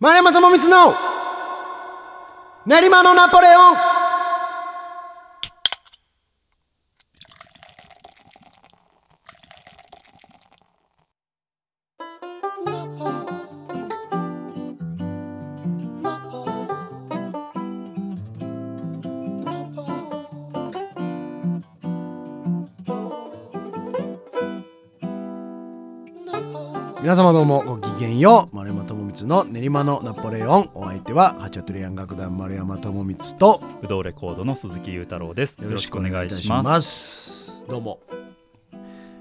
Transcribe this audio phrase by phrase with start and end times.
[0.00, 0.94] 丸山智光の
[2.66, 3.98] 練馬のナポレオン。
[27.00, 28.56] 皆様どうもごきげんよう。
[29.26, 35.62] の練馬のナポレオンお相手はハチャトゥリアン楽団丸山智光と不動レコードの鈴木裕太郎です。
[35.62, 37.64] よろしくお願いします。
[37.68, 38.00] どうも。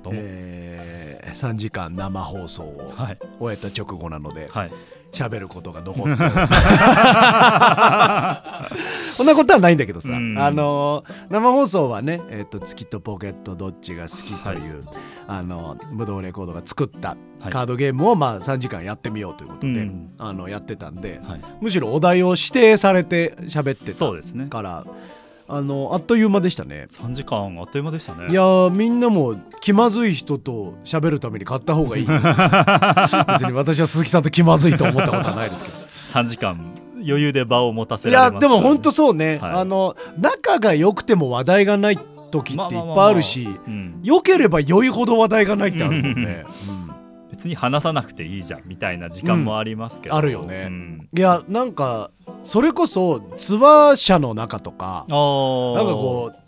[0.04, 3.18] どえー、3時間生放送をはい。
[3.40, 4.72] 終えた直後なのではい。
[5.12, 6.10] 喋ることが残って。
[6.10, 6.18] る
[9.16, 10.38] そんなことはないんだけどさ、うん。
[10.38, 14.86] あのー生放送はね、えーと「月とポケットどっちが好き」という、
[15.28, 17.10] あのブドウレコードが作った
[17.42, 21.42] はいカードゲームをまあ3時間やってみようということで、うんあのやってたんで、はい。
[21.62, 24.50] むしろお題を指定されて喋ってそうですねた。
[24.50, 24.86] から
[25.50, 26.86] あのあっという間でしたね。
[26.88, 28.28] 三時間あっという間でしたね。
[28.30, 36.60] いやーみんなも気まずい人と喋るために買った方がいい 別に私は鈴木さんと気まずいと思ったことはないですけど 三時間
[36.96, 42.00] 余裕で場を持たせいられますやでも本当そそうね、はいあの仲が良くても話題がない
[42.32, 46.46] 時っていっぱいあるしうん、良ければ良いほど話題がないってあるもんね、
[47.32, 50.16] 別に話さなくていいじゃんみたいな時間もありますけど。
[50.16, 50.20] うん。
[50.20, 50.66] あるよね。
[50.68, 51.10] うん。
[51.16, 52.12] いやなんか
[52.44, 56.47] それこそツアー社の中とかなんかこう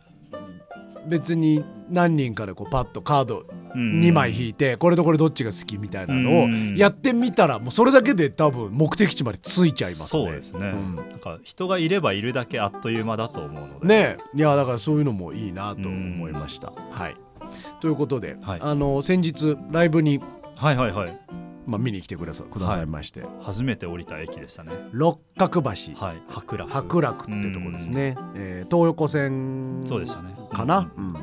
[1.07, 10.23] 別に何人かでこうパッとカードうん2枚引いてこれとこれどっちが好きみたいなのをうんやってみたらもうそれだけで多分目的地までついちゃいますね。
[10.25, 13.87] そうですね、うんなんか人がいればいるだけあっという間だと思うので。
[13.87, 16.73] ねえいやだからそういうのもいいなと思いました。
[16.91, 17.15] はい
[17.81, 20.19] ということで、はいあの先日ライブに、
[20.57, 21.19] はいはいはい。
[21.69, 24.71] まあ、見に来てくださくださいまして、初めて降りた駅でしたね。
[24.91, 26.21] 六角橋、はい。
[26.27, 26.71] 白楽。
[26.71, 30.35] 白楽ってとこですね、えー東横線そうでしたね。
[30.51, 31.13] かな、うん。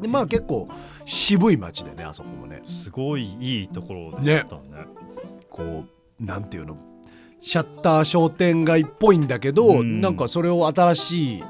[0.00, 0.68] でまあ結構
[1.04, 2.62] 渋い街でねあそこもね。
[2.64, 4.62] すごいいいところでしたね。
[5.50, 5.84] こ
[6.20, 6.76] うなんていうの？
[7.40, 10.00] シャッター商店街っぽいんだけど、うん。
[10.00, 11.44] なんかそれを新しい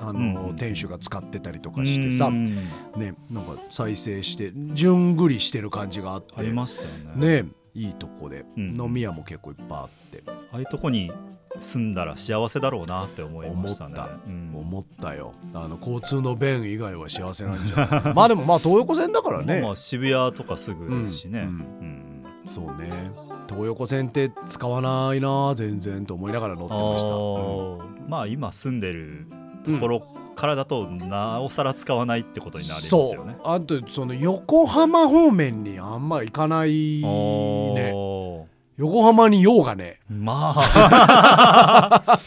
[0.00, 0.56] あの、うん。
[0.56, 2.54] 店主が使ってたりとかしてさ、うん。
[2.96, 7.42] ねなんか再生して順繰りしてる感じがあってありましたよね。
[7.42, 8.80] ねいいとこで、うん。
[8.80, 10.22] 飲み屋も結構いっぱいあって。
[10.26, 11.12] ああいうとこに
[11.60, 13.94] 住んだら幸せだろうなって思いましたね。
[13.94, 14.10] 思った。
[14.26, 14.52] うん。
[14.54, 15.34] 思ったよ。
[15.54, 18.14] あの交通の便以外は幸せなんじゃない。
[18.14, 21.40] まあでもまあ東横線だからね、まあ渋谷とかすぐですしね。
[21.40, 21.46] うん。
[21.46, 22.24] うん。
[22.48, 23.10] そうね。
[23.48, 29.26] 東横線って使わないな全然と思いながら乗ってあました、まあ今住んでる
[29.64, 30.00] ところ
[30.34, 33.36] からだとなおさら使わないってことになりますよね。
[33.42, 33.54] そう。
[33.54, 38.44] あとその横浜方面にあんま行かないあねー。
[38.76, 40.00] 横浜に用がね。
[40.08, 42.18] まあ。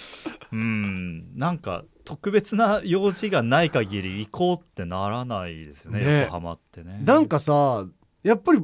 [0.51, 1.37] うん。
[1.37, 6.21] なんか特別な用事がない限り行こうってならないですよねね。
[6.21, 7.01] 横浜ってね。
[7.03, 7.85] なんかさ
[8.23, 8.59] やっぱり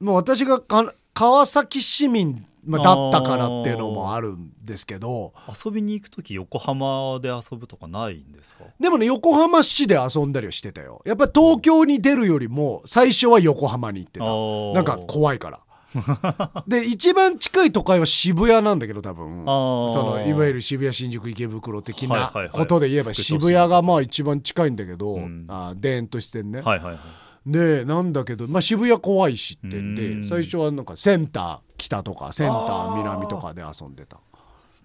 [0.00, 5.32] もう私がか川崎市民まあだったからっていうのもあるんですけど。
[5.64, 8.64] 遊びに行く時横浜で遊ぶとかないんですか？
[8.78, 11.02] でもね横浜市で遊んだりはしてたよ。
[11.04, 14.26] やっぱり東京に出るよりも最初は横浜に行ってた。
[14.26, 15.60] ななんか怖いから。
[16.66, 19.44] で一番近い都会は渋谷なんだけど多分。
[19.44, 25.44] そそのいわゆるる渋谷新宿池袋的なことで言えば渋谷がまあ一番近いんだけど、うん。
[25.48, 26.98] あ田園都市線ね、はいはいはい。
[27.44, 29.94] でなんだけど、まあ、渋谷怖いしってんうん。
[30.22, 34.20] で最初はなんかセンター北とかセンター南とかで遊んでた。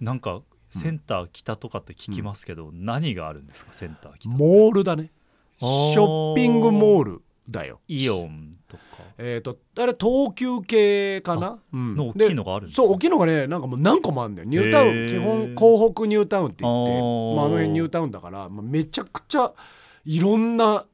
[0.02, 0.42] なんか
[0.72, 5.12] センター北とかって聞きますけど、何があるんですかセンター北モールだね。
[5.60, 7.82] ショッピングモールだよ。
[7.88, 8.84] イオンとか。
[9.20, 11.96] えっ、とあれ東急系かな、うん。
[11.96, 12.88] の大きいのがあるんですか？
[12.88, 14.50] そう大きいのがねなんかもう何個もあるんだよ。
[14.50, 17.36] ニュータウン基本港北ニュータウンって言ってあー。
[17.36, 19.54] まあ、あの辺ニュータウンだから、まあ、めちゃくちゃ
[20.06, 20.86] いろんな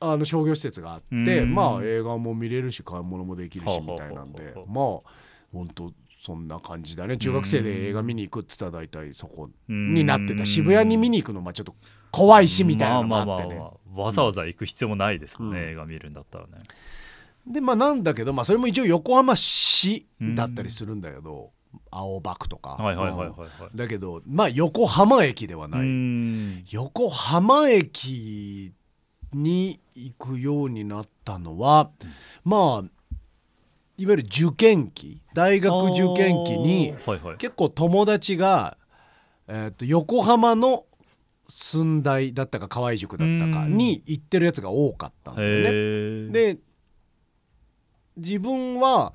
[0.00, 1.54] あの商業施設があってうん。
[1.54, 3.80] まあ映画も見れるし買い物もできるしはあ。
[3.80, 4.54] みたいなんで。
[4.66, 5.21] まあ
[5.52, 7.16] 本当そんな感じだね。
[7.16, 10.46] 中学生で映画見に行くって言ったら大体そこうんになってた。
[10.46, 11.74] 渋谷に見に行くのまあちょっと
[12.10, 13.36] 怖いしみたいなのもあってね。
[13.36, 15.68] まあまあまあまあわざわざ行く必要もないですもんね、うん。
[15.70, 16.52] 映画見るんだったらね。
[17.46, 20.06] でまあなんだけどまあそれも一応横浜市
[20.36, 21.50] だったりするんだけど
[21.90, 22.78] 青葉区とか。
[23.74, 25.80] だけどまあ横浜駅ではうない。
[25.86, 26.64] ん。
[26.70, 28.72] 横浜駅
[29.32, 31.90] に行くようになったのは、
[32.44, 32.88] まあ
[33.96, 37.10] いわゆる受験期大学受験期にあー。
[37.10, 37.36] はいはい。
[37.36, 38.76] 結構友達が、
[39.48, 40.86] えー、と横浜の
[41.48, 46.28] 寸大だったか河合塾だったかに行ってるやつが多かったんだよね。
[46.32, 46.58] で
[48.16, 49.14] 自分は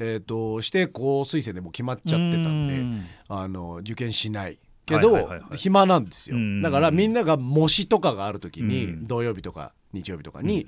[0.00, 3.06] えー、と指定校推薦でもう決まっちゃってたんでうん。
[3.28, 4.60] あの受験しない。
[4.86, 6.36] けど、暇なんですよ。
[6.36, 6.62] うん。
[6.62, 9.06] だからみんなが模試とかがある時に、うん。
[9.06, 10.66] 土曜日とか日曜日とかに、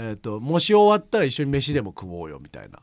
[0.00, 2.78] えー、と模試終わったら一緒に飯でも食おうよみたいな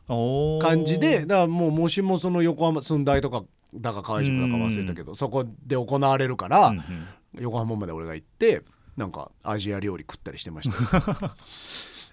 [0.60, 7.06] 感じでだからもう模試もその横浜寸大とかだか河合塾だか忘れたけど、そこで行われるから、うんうん。
[7.38, 8.62] 横浜まで俺が行って
[8.96, 10.76] なんかアジア料理食ったりしてました。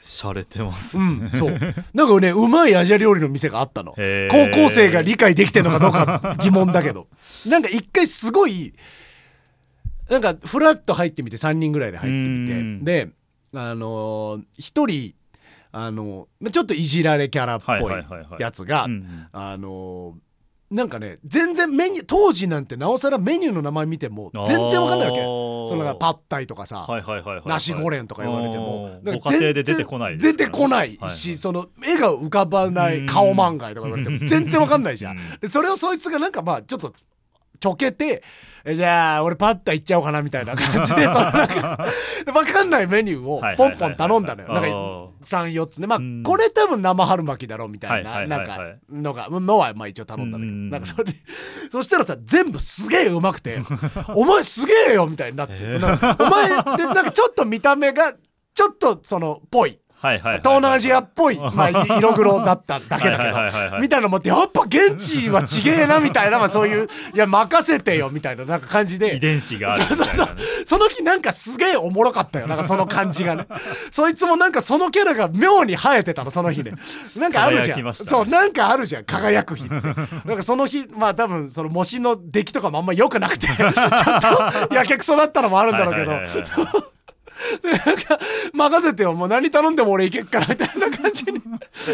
[0.03, 1.57] 洒落てますうん、そう。
[1.93, 3.93] なんかねうまいアジア料理の店があったの。
[3.93, 7.07] 高校生が理解できてるのかどうか疑問だけど。
[7.47, 8.73] なんか一回すごい
[10.09, 12.53] なんかフラッと入ってみて3人ぐらいで入ってみて。
[12.53, 12.83] うん。
[12.83, 13.09] で
[13.53, 15.13] あのー一人
[15.71, 17.79] あのーちょっといじられキャラっぽは
[18.39, 18.83] いやつが
[19.31, 25.21] あのーなんかね全然メニュー当時なんてなおさらメニューの名前見ても全然わかんないわけ。
[25.21, 27.47] そのパッタイとかさ、はいはいはいはいはい。
[27.47, 31.35] ナシゴレンとか言われてもご家庭で出てこない出てこないし、はいはい。
[31.35, 35.19] その絵が浮かばない顔漫画とか言われても 全然わかんないじゃん。
[35.47, 36.91] それをそいつがなんかまあちょっと
[37.63, 38.21] ちょけて
[38.65, 41.87] えじゃあ俺パッタいっちゃおうかなみたいな感じで そのなんか
[42.33, 44.53] わかんないメニューをポンポン頼んだのよ。
[44.53, 44.67] なんか
[45.37, 45.87] 34つね。
[45.87, 46.23] まあうん。
[46.23, 48.79] これ多分生春巻きだろうみたいはいなはいはいはい。
[48.91, 50.51] なんかのがのはまあ一応頼んだんだけど。
[50.51, 50.69] うん。
[50.71, 51.13] なんかそれ
[51.71, 53.61] そしたらさ全部すげえうまくて
[54.13, 58.11] 「お前すげえよ」みたいになってそのお前でなんかちょっと見た目が
[58.53, 60.41] ちょっとそのぽいはいはいはいはい。
[60.41, 63.69] 東南アジアっぽい、 まあ、色黒だっただけだはいはいはいはいはい。
[63.69, 70.31] けどみたいなの持ってやっぱ現地はちげえなみたいな、まあ、そういういや任せてよみたいななんか感じ遺で伝子があるみたいなね。
[70.65, 73.47] その日なんかすげえおもろかったよなんかその感じがね。
[73.91, 76.73] そいつもなんかそのキャラが妙に生えてたのその日ね
[77.15, 78.09] なんかあるじゃん、輝きましたね。
[78.09, 79.73] そうなんかあるじゃん輝く日って。
[80.25, 86.92] なんかその日まあ多分その模試の出来とかもあんま良くなくて ちょっとやけくそだったのもあるんだろうけど、はいはいはいはい
[87.63, 88.19] なんか
[88.53, 89.13] 任せてよ。
[89.13, 91.41] もう何頼んでも俺行けっからみたいな感じに。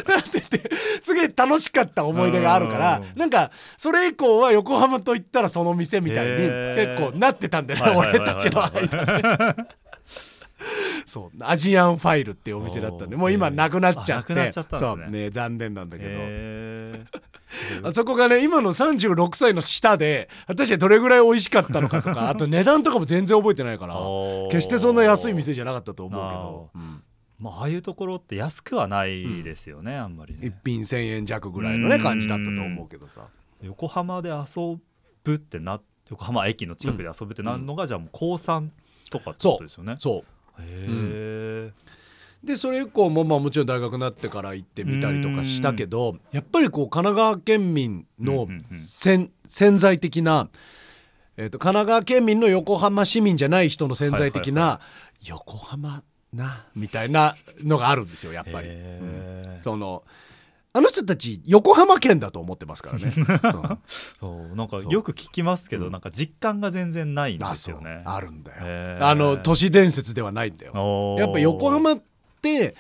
[0.07, 0.69] なってて
[1.01, 3.19] すげえ楽しかった思い出があるからうん。
[3.19, 9.55] なんかそれ以降は横浜と言ったらその店みたいに結構なってたんだよね俺たちの間で。
[11.07, 11.37] そう。
[11.41, 14.35] アジアンファイルっていうお店だったんでもう今なくなっちゃって。
[14.35, 15.29] ね。
[15.31, 17.18] 残念なんだけど。
[17.83, 23.95] あそこがね今の36歳の下で果たしてどれぐらい美味しかったのかとか あと値段とかも全然覚えてないから
[24.51, 27.03] 決してそんな安い店じゃなかったと思うけど、うん。
[27.39, 33.27] まあああいうところって安くはないですよね、あんまり一ね品1,000円弱ぐらいのねうん感じだったと思うけどさ。
[33.61, 34.77] 横浜で遊
[35.23, 35.79] ぶってな
[36.09, 38.69] 横浜駅の近くで遊ぶってなるのが、じゃあもう高3
[39.09, 39.95] とかってことですよね。
[39.99, 40.23] そ
[40.59, 41.73] へえ、う
[42.43, 48.77] でそれ以降もまあもちろん大学になってから行ってみたりとかしたけどやっぱりこう神奈川県民のうんうんうん。
[48.77, 50.49] 潜潜在的な、
[51.35, 56.03] えー、と神奈川県民の横浜市民じゃない人の潜在的な、はい横浜
[56.33, 58.67] なみたいなのがあるんですよやっぱり。
[58.69, 59.63] へー。
[59.63, 60.03] その
[60.71, 63.11] あの人たち横浜県だと思ってますからね。
[63.17, 63.79] うん。
[64.19, 65.91] そうなんかよく聞きますけど、うん。
[65.91, 68.03] なんか実感が全然ないんですよね。
[68.05, 68.51] あるんだ
[68.97, 69.05] よ。
[69.05, 71.17] あの都市伝説ではないんだよ。
[71.17, 72.08] やっぱ横浜って、
[72.47, 72.73] え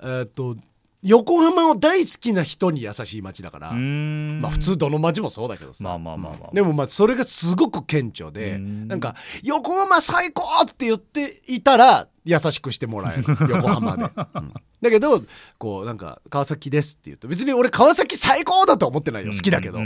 [0.00, 0.56] ー、と
[1.02, 6.48] 横浜を大好きな人に優しい街だから、まあ普通どの街もそうだけどさ、まあまあまあまあ。
[6.50, 8.88] うんでもまあそれがすごく顕著で、うん。
[8.88, 13.24] なんか「横浜最高!」って言っていたら優しくしてもらえる。
[13.50, 14.52] 横浜で、うん。
[14.80, 15.24] だけど
[15.58, 19.32] こうなんか「川崎です」って言うと別に俺川崎最高だとは思ってないよ。
[19.32, 19.80] 好きだけど、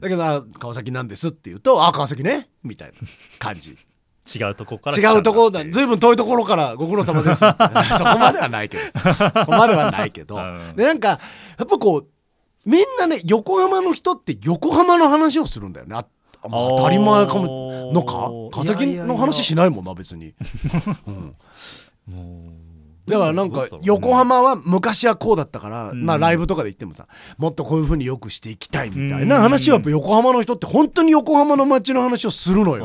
[0.00, 2.94] だけどあ「川崎なんです」って言うと「あ川崎ね」みたいな
[3.40, 3.76] 感じ
[4.38, 5.64] 違うとこから違うところだ。
[5.64, 7.40] 遠いところからご苦労様です。
[7.42, 8.82] そこまではないけど。
[8.82, 10.76] そこまではないけど、うん。
[10.76, 11.18] でなんかや
[11.64, 12.06] っぱこう
[12.64, 15.96] みんなね横浜の人って横浜の話をするんだよね。
[16.42, 17.92] 当たり前かも。
[17.92, 18.30] のか？
[18.52, 20.34] 川崎の話しないもんな別に、
[22.08, 22.70] うん。
[23.06, 26.04] だからなんか横浜は昔はこうだったから、うん。
[26.04, 32.84] まあライブとかで言ってもさもっとこういう風によくしていきたいみたいな話はやっぱ横浜の人って本当に横浜の街の話をするのよ。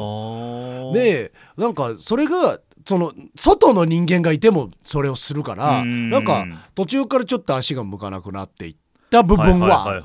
[0.94, 6.10] でなんかそれがその外の人間がいてもそれをするからうん。
[6.10, 8.76] なんか途中からちょっと足が向かなくなっていっ
[9.10, 10.02] た部分は。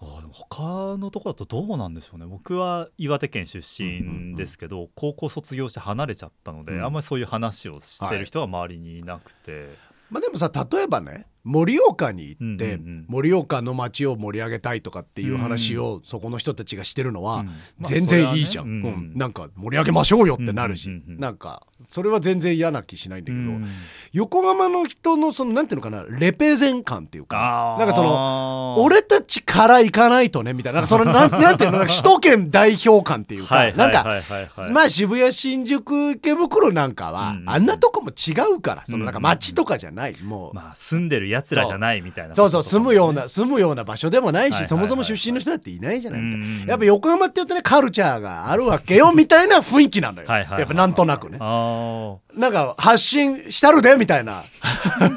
[0.00, 2.26] あでも他のところだとどうなんでしょうね。
[2.26, 6.84] 僕は岩手県出身ですけど、高校卒業して離れちゃったので、うん。
[6.84, 9.70] あんまりそういう話をしてる人は周りにいなくて、
[10.08, 13.04] まあでもさ例えばね盛岡に行ってうんうんうん。
[13.08, 17.46] 盛岡の街を盛り上げたいとかっていう話をそこの人たちがしてるのはうん。
[17.46, 17.52] ま
[17.84, 19.04] あ全然いいじゃん、それはね。
[19.12, 19.18] うん。
[19.18, 21.20] なんか盛り上げましょうよってなるし、うんうんうんうん。
[21.20, 23.66] なんかそれは全然嫌な気しないんだけど、うん。
[24.12, 30.80] 横浜の人のそのなんていうのかなレペゼン感っていうかなんかその俺たちから行かないとねみたいな。
[30.80, 34.70] なんかその なんなんていうのなんか首都圏代表感っていうか、はいなんか、はいはいはいはい。
[34.70, 46.20] まあ渋谷新宿池袋なんかは、うんうんあんなとこも違うからそのなんかうんうん街とかじゃない、もう、まあ住んでるやつらじゃないみたいなそうそう住むようなな住むような場所でもないし、そもそも出身の人だっていないじゃない。
[46.20, 46.68] みたいなうん。
[46.68, 50.28] やっぱ横浜って言うとねカルチャーがあるわけよみたいな雰囲気なのよ。
[50.28, 51.38] はいやっぱなんとなくね。
[51.40, 54.44] あなんか発信したるでみたいな。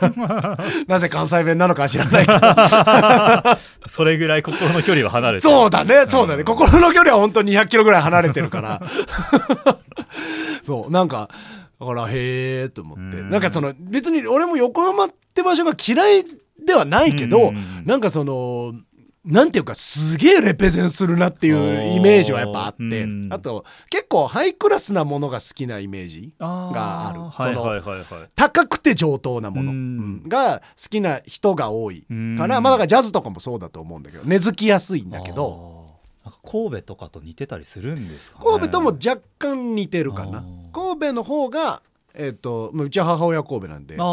[0.88, 2.40] なぜ関西弁なのかは知らないけど。
[2.42, 6.44] あ それぐらい心の距離は離れてそうだねそうだね。
[6.44, 8.82] 心の距離は本当に200キロぐらい離れてるから。
[10.66, 11.30] そうなんか
[11.82, 13.18] だからへえと思って。
[13.18, 13.30] うん。
[13.32, 16.24] なんかその別に俺も横浜って場所が嫌い
[16.64, 18.74] ではないけどうんなんかその
[19.26, 22.84] なんていうかすげえレペゼンするなっていうイメージはやっぱあって。
[22.84, 23.28] うん。
[23.32, 27.22] あと結構ハイクラスなものが好きなイメージがある。
[27.22, 27.98] はいそのはいはい。
[27.98, 32.36] はい高くて上等なものが好きな人が多いうん。
[32.38, 35.81] からまあだからジャズとかもそうだと思うんだけど根付きやすいんだけど
[36.24, 38.46] なんか神戸とかと似てたりするんですかね。
[38.46, 40.44] 神戸とも若干似てるかな。
[40.74, 41.82] 神戸の方が
[42.14, 44.04] えっ、とまあうちは母親神戸なんで神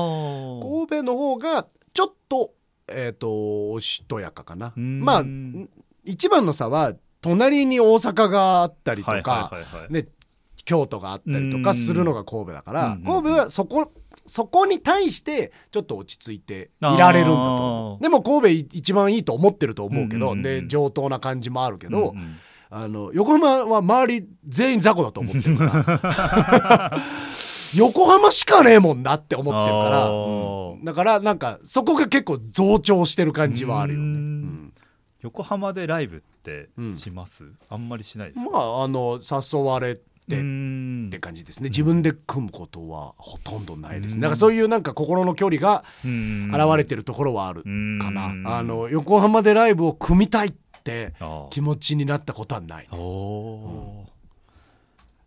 [0.86, 2.52] 戸の方がちょっと
[2.88, 4.72] えっ、とおしとやかかな。
[4.76, 5.00] うん。
[5.00, 5.24] まあ
[6.04, 9.50] 一番の差は隣に大阪があったりとか、
[9.90, 10.06] ね、
[10.64, 13.04] 京都があったりとかするのが神戸だからうん。
[13.04, 13.92] 神戸はそこ
[14.28, 22.36] そこに対してちょっと落ち着いていられるんだとでも神戸一番いいと思ってると思うけど、うんうんうんで上等な感じもあるけど、うんうん
[22.70, 26.92] あの横浜は周り全員雑魚だと思ってるから。
[27.74, 30.84] 横浜しかねえもんなって思ってるから、うん。
[30.84, 34.04] だからなんかそこが結構増長してる感じはあるよね。
[34.04, 34.12] うん。
[34.12, 34.72] うん。
[35.20, 41.68] 横浜でライブってうんします、あんまりしないですか、まああの誘われてうっんて感じですね。
[41.68, 44.20] 自分で組むことはほとんどないですうん。
[44.20, 46.50] ねだからそういうなんか心の距離がうん。
[46.54, 47.98] 現れてるところはあるうん。
[47.98, 50.52] かなあの横浜でライブを組みたいっ
[50.84, 51.14] て
[51.50, 52.88] 気持ちになったことはない。
[52.92, 54.06] おお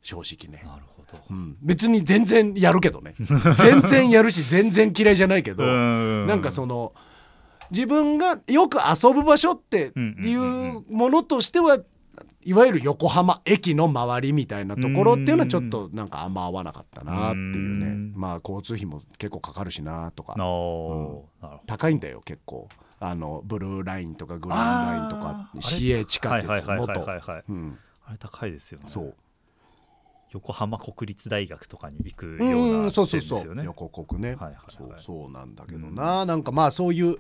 [0.02, 0.64] 正直ね。
[0.64, 1.20] ー、なるほど。
[1.30, 3.14] うん、別に全然やるけどね。
[3.58, 6.94] 全然やるし全然嫌いじゃないけどななんかその
[7.70, 11.80] 自分がよく遊ぶ場所っていうものとしては
[12.44, 17.88] いわゆる横浜駅の周りみたいなところっていうのはちょっとなんかあんま合わなかったなっていうね。
[17.88, 18.14] うん。
[18.16, 20.34] まあ交通費も結構かかるしなとか。
[20.34, 21.62] あーなるほど。
[21.68, 22.68] 高いんだよ結構。
[23.00, 26.92] あのブルーラインとかグリーンラインとか市営地下鉄元。
[28.04, 28.86] あれ高いですよね。
[28.88, 29.16] そう
[30.34, 33.64] 横浜国立大学とかに行くよううなんそうそうそ線ですよね。
[33.64, 34.76] う横国ね、はいはいはい。
[34.76, 37.18] そうそうなんだけどな、なんかまあそういう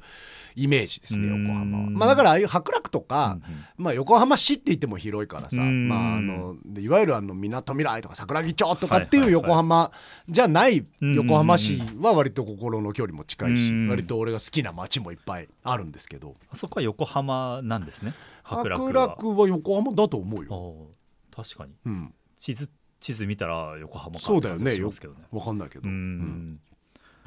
[0.55, 1.43] イメージですねうん。
[1.43, 1.89] 横浜は。
[1.89, 3.37] まあだからああいう博楽とか、
[3.75, 9.91] まあ、横浜市って言っても広いからさ、うんまあ、あのでいわゆるあのみなとみらいとか桜木町とかっていう横浜
[10.29, 16.35] じゃないうん横浜市は割と心の距離も近いし、うん割と俺が好きな街もいっぱいあるんですけど。
[16.49, 18.13] あそこは横浜なんですね
[18.43, 20.91] 博博楽楽はは横浜だと思うよ、
[21.35, 21.73] 確かに。
[21.85, 22.69] うん、地図
[23.01, 24.61] 地図見たら横浜かそうだよね。
[24.61, 25.19] って感じがしますけどね。
[25.31, 25.93] 分かんないけど、うん。
[25.93, 26.59] うん。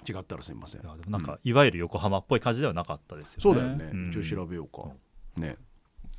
[0.09, 0.83] 違ったらすみません。
[0.83, 3.43] いやでもなんか、いわゆる横浜っぽい感じではなかったですよね。
[3.43, 4.13] そうだよね、ん。
[4.13, 4.89] ちょっと調べようか、
[5.37, 5.57] ね。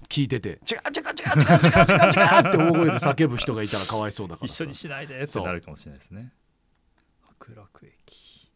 [0.10, 4.54] 聞いてて「違う違う違う違う違う違う違う」って大声で叫ぶ人がいたらかわいそうだからさ。
[4.54, 6.32] 一緒にしないでってなるかもしれないですね。
[7.40, 8.52] 博楽駅。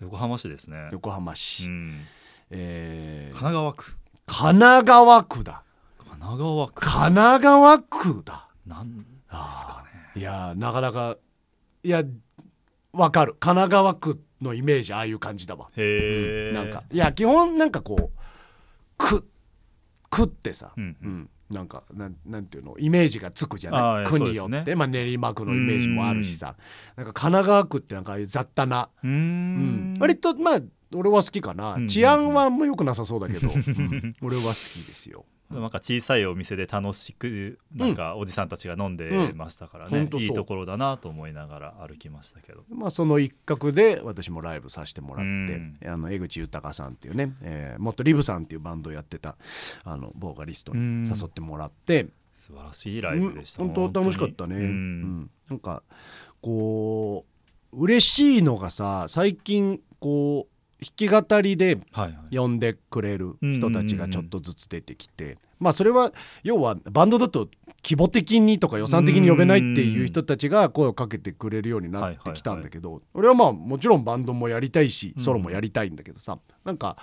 [0.00, 0.88] 横浜市ですね。
[0.92, 2.06] 横浜市、うん。
[2.50, 3.38] えー。
[3.38, 3.96] 神奈川区。
[4.26, 5.62] 神奈川区だ。
[5.98, 6.80] 神奈川区。
[6.80, 8.48] 神奈川区だ。
[8.66, 11.16] なんですかねいやーなかなか
[11.82, 12.02] いや
[12.92, 13.34] わかる。
[13.38, 16.84] 神奈川区のイメージああいう感じだわ、へえ、なんか。
[16.92, 18.18] いや基本なんかこう
[18.96, 19.28] 区
[20.10, 21.30] 区ってさ、うんうん。
[21.50, 24.06] なんかなんなんていうのイメージがつくじゃない？
[24.06, 24.74] 区によって、ね。
[24.74, 26.56] まあ、練馬区のイメージもあるしさ。
[26.96, 29.94] なんか神奈川区ってなんかああいう雑多な、うん。
[29.94, 29.98] ん。
[29.98, 30.60] 割とまあ
[30.94, 34.14] 俺は好きかな、うん治安はあんま良くなさそうだけど、 うん。
[34.22, 40.08] 俺は好きですよなんか小さいお店で楽しくなんかおじさんたちが飲んでましたからね、うん。
[40.08, 42.64] ほんいいところだなと思いながら歩きましたけど。
[42.68, 45.78] まあ、その一角で私もライブさせてもらって、うん。
[45.86, 49.36] あの江口豊さんっていうね、えーもっとリブさんっていうバンドをやってた
[49.84, 53.68] あのボーカリストに誘ってもらって、素晴らしいライブでした、うん。
[53.72, 54.62] 本当楽しかったね、うん。
[54.62, 55.30] うん。
[55.48, 55.82] なんか
[56.42, 57.24] こ
[57.72, 61.78] う嬉しいのがさ最近こう弾き語りで
[62.30, 66.12] 呼んでくれる人たちがちょっとずつ出てきて、まあそれは
[66.44, 67.48] 要はバンドだと
[67.82, 76.96] 規模的にとか予算的に呼べないっていう人たちが声をかけてくれるようになってきたんだけど俺はまあもちろんバンドもやりたいしソロもやりたいんだけどさ、なんか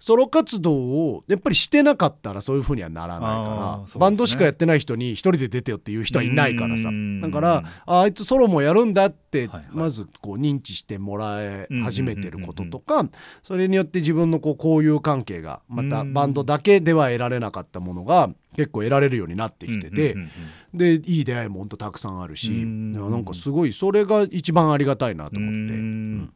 [0.00, 3.84] ソロ活動をやっぱりしてなかったらそういうふうにはならないから、ね。
[3.96, 6.88] バンドしかやってない人に一人で出てよっていう人はいないからさ。
[6.88, 7.20] うん。
[7.20, 13.06] だからああいつソロもやるんだってまずこう認知してもらえ始めてることとか
[13.42, 25.74] それによって自分のこう交友関係がまたバンドだけでは得られなかったものが結構得られるようになってきててうんうんうんでいい出会いもほんとたくさんあるしうんなんかすごいそれが一番ありがたいなと思って。
[25.74, 26.32] うん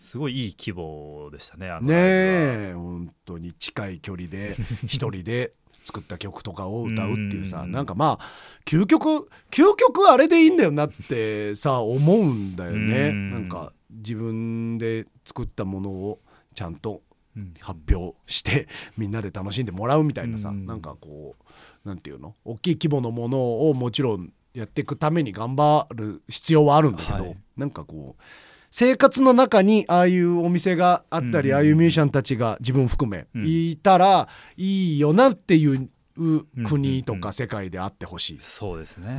[0.00, 4.56] すごいいい規模でしたねあのねえ本当に近い距離で
[4.88, 5.52] 一人で
[5.84, 7.72] 作った曲とかを歌うっていうさうん。
[7.72, 8.20] なんかまあ
[8.64, 13.08] 究極究極あれでいいんだよなってさ思うんだよね。
[13.08, 13.30] うん。
[13.30, 16.20] なんか自分で作ったものを
[16.54, 17.02] ちゃんと
[17.36, 17.54] うん。
[17.60, 20.64] 発表してみんなで楽しんでもらうみたいなさ、うん。
[20.64, 21.36] なんかこ
[21.84, 22.34] うなんていうの？
[22.44, 27.36] 大きい規模のものをもちろんやっていくために頑張る必要はあるんだけど、はい。
[27.58, 28.22] なんかこう
[28.70, 33.44] 生活の中にああいうお店があったり、うんああいうミュージシャンたちが自分含め、うん。
[33.46, 39.16] いたらいいよなっていううん国とうんか世界であってほしい、そうですね、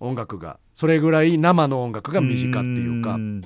[0.00, 0.08] うん。
[0.08, 3.16] 音楽がそれぐらい生の音楽が身近っていうか。
[3.16, 3.42] ん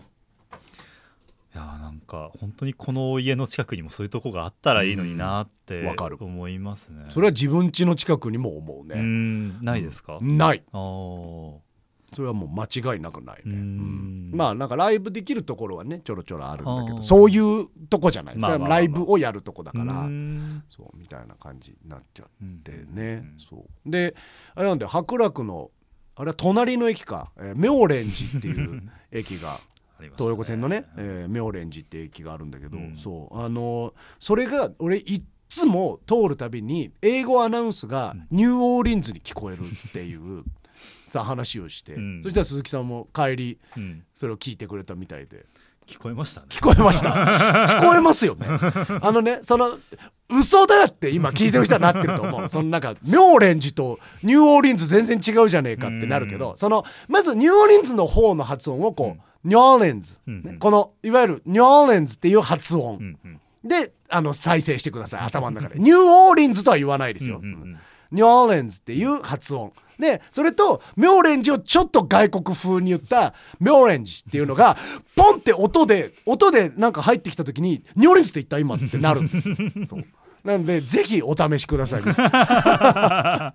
[1.55, 5.87] いやーなんか本当にこの家の近くにもそういうとこがあったらいいのになってうん。
[5.87, 6.19] わかる。
[6.21, 7.07] 思いますね。
[7.09, 9.65] それは自分家の近くにも思ううね、ん。
[9.65, 10.63] ないですか、ない。
[10.73, 11.55] あー
[12.15, 13.53] それはもう間違いなくないね、うん。
[13.53, 14.31] うん。
[14.33, 20.65] まあなんかライブできるところはねちょろちょろあるんだけどそういうとこじゃない、まあまあまあそれはライブをやるとこだから、うん。
[20.69, 23.39] そうみたいな感じになっちゃっうんてね、うん。
[23.39, 23.91] そう。
[23.91, 24.15] で
[24.55, 25.71] あれなんで白楽の
[26.15, 28.83] あれは隣の駅か、えー妙蓮寺っていう
[29.13, 29.59] 駅が
[30.01, 30.11] ね。
[30.17, 32.97] 東横線のね、えー妙蓮寺って駅があるんだけど、うん。
[32.97, 33.39] そう。
[33.39, 40.43] あのーそれが俺いっつも通るたびに英語アナウンスがニューオーリンズに聞こえるっていう
[41.09, 42.23] さ話をして、うん。
[42.23, 44.05] そしたら鈴木さんも帰りうん。
[44.15, 45.47] それを聞いてくれたみたいで。
[45.87, 46.49] 聞こえましたね。
[46.51, 47.11] 聞こえました。
[47.81, 48.47] 聞こえますよね。
[49.01, 49.71] あのねその
[50.29, 52.49] 嘘だって今聞いてる人はなってると思う。
[52.51, 60.43] そのなんか妙蓮寺とニューオーリンズ全然違うじゃねえかってなるけどそのまずニューオーリンズの方の発音をこう、ニューオーレンズ、うんうん。
[60.43, 63.19] ねこのいわゆるニューオーレンズっていう発音、うん。
[63.25, 63.41] うん。
[63.69, 65.21] であの再生してください。
[65.21, 65.79] 頭の中で。
[65.79, 67.79] ニューオーリンズとは言わないですよ、うんうんうん
[68.13, 69.73] ニューオーレンズっていう発音。
[69.99, 74.77] でそれと妙蓮寺をちょっと外国風に言った妙蓮寺っていうのが
[75.17, 79.55] ポンって音で音でなんか入ってきた時にニューオーレンズって言った今ってなるんです
[79.89, 80.05] そう。
[80.47, 82.03] なんでぜひお試しください。
[82.07, 83.53] あ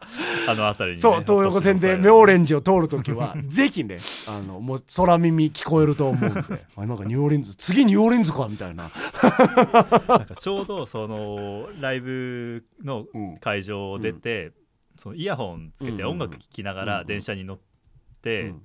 [0.50, 6.40] の辺りに、ね、そう東横線で妙蓮寺を通る時はぜひねあのもう空耳聞こえると思うんで
[6.76, 8.84] あなんかニューオーリンズ次ニューオーリンズかみたいな。
[8.84, 13.06] なんかちょうどそのライブの
[13.40, 14.52] 会場を出て、
[14.98, 17.60] そのイヤホンつけて音楽聴きながら電車に乗っ
[18.22, 18.62] て、うん。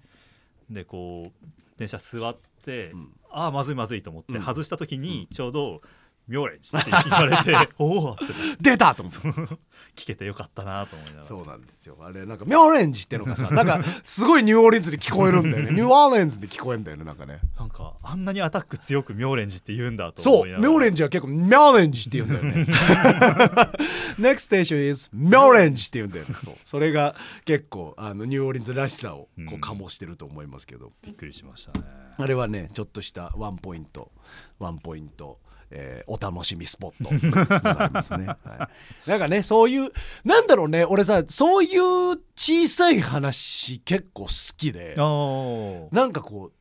[0.71, 1.49] でこう
[1.79, 3.09] 電車座って、ん。
[3.31, 4.43] ああまずいまずいと思ってうん。
[4.43, 5.83] 外した時にちょうど
[6.29, 7.37] 「妙蓮寺」って言われ
[7.67, 8.25] て おおって
[8.61, 8.95] 出た！
[8.95, 9.55] と思って。
[9.95, 11.15] 聞けてよかったなと思いな。
[11.17, 11.97] がらそうなんですよ。
[12.03, 15.71] あれなんか妙蓮寺ってのがさなんかすごいニューオーリンズで聞こえるんだよね。
[15.73, 17.39] ニューオーレンズで聞こえるんだよねなんかね。
[17.59, 20.61] なんかあんなにアタック強く妙蓮寺って言うんだとそう。
[20.61, 22.73] 妙蓮寺は結構妙蓮寺って言うんだよね。
[24.19, 26.35] Next station is 妙蓮寺って言うんだよね。
[26.45, 26.55] そう。
[26.65, 29.47] それが結構あのニューオーリンズらしさをこうん。
[29.49, 31.85] う醸してると思いますけど、びっくりしましたね。
[32.19, 34.11] あれはねちょっとしたワンポイント。
[34.59, 35.39] ワンポイント、
[35.71, 37.11] えーお楽しみスポット。
[37.11, 38.71] でございますね、は
[39.07, 39.91] い、なんかねそういう
[40.25, 40.85] なんだろうね。
[40.85, 46.53] 俺さそういう小さい話結構好きでなんかこう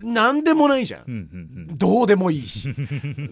[0.00, 1.12] 何でもないじゃんうん
[1.68, 1.76] うん。
[1.76, 2.72] どうでもいいし。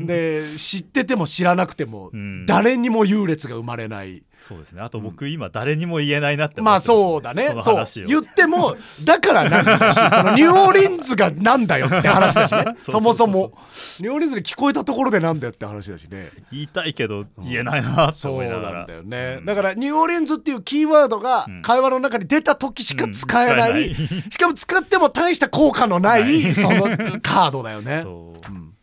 [0.01, 2.45] で知ってても知らなくても、うん。
[2.47, 4.83] 誰にも優劣が生まれないそうですね。
[4.83, 7.55] あと僕、今誰にも言えないなって思まあそうだね。
[7.63, 8.07] そう。
[8.07, 12.65] 言ってもだからなんだし そのニューオーリンズがなんだよって話だしね。
[12.79, 13.15] そそうそうそう。
[13.15, 13.53] そうもそも。
[14.01, 16.31] ニューオーリンズで聞こえたところでなんだよって話だしね。
[16.53, 18.79] 言いたいけど言えないなってそう思いながら。
[18.81, 21.63] なんだよね、うんだからニューオーリンズっていうキーワードがうん。
[21.63, 23.93] 会話の中に出た時しか使えない,、う
[24.29, 26.85] んしかも使っても大した効果のないその
[27.23, 28.03] カードだよね。
[28.03, 28.53] そう。
[28.53, 28.77] うん。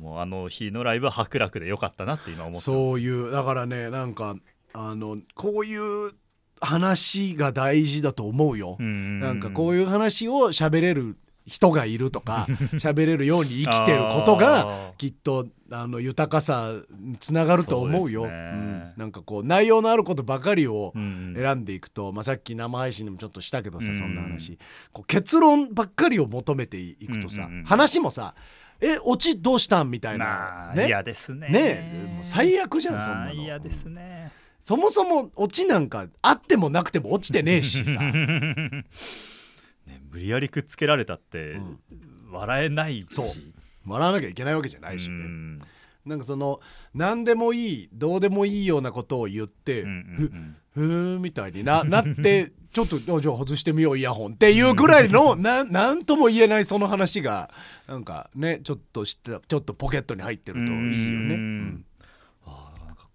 [0.00, 2.64] もうあの日のライブは白楽でよかったなって今思ってます。
[2.64, 4.34] そういうだからねなんか
[4.72, 6.12] あのこういう
[6.60, 9.20] 話が大事だと思うよ、うん。
[9.20, 12.46] なんかこういう話を喋れる人がいるとか
[12.78, 18.22] 喋れるように生きてることがきっとあの豊かさにつながると思うよ。
[18.22, 18.34] そうね。
[18.36, 18.92] うん。
[18.96, 21.34] なんかこう内容のあることばかりをうん。
[21.36, 23.98] 選んでいくと、まあ、さっき生配信でもちょっとしたけどさ、うん。
[23.98, 24.58] そんな話。
[24.92, 28.34] こう結論ばっかりを求めていくとさ、うんうんうん話もさ
[28.82, 30.86] 「えオチどうしたん?」みたいまな、あね。
[30.88, 31.48] 嫌ですね。
[31.48, 33.32] ね最悪じゃんそんなの。
[33.32, 38.00] 嫌ですねそもそもオチなんかあってもなくても落ちてねえしさ。
[38.12, 38.84] ね
[40.10, 41.78] 無理やりくっつけられたってうん
[42.30, 43.52] 笑えないし
[43.86, 45.16] 笑わなきゃいけないわけじゃないしね。
[45.16, 45.60] うん
[46.06, 46.60] なんかその
[46.94, 49.92] 何でもいいどうでもいいようなことを言って、うんう
[50.24, 57.52] んふふみたいにな なってちょっとあじゃあ外してみようイヤホンっていうぐらいの ななんとも言えないその話が
[57.88, 61.34] なんかねちょっとしたちょっとポケットに入ってるといいよね。
[61.34, 61.84] うん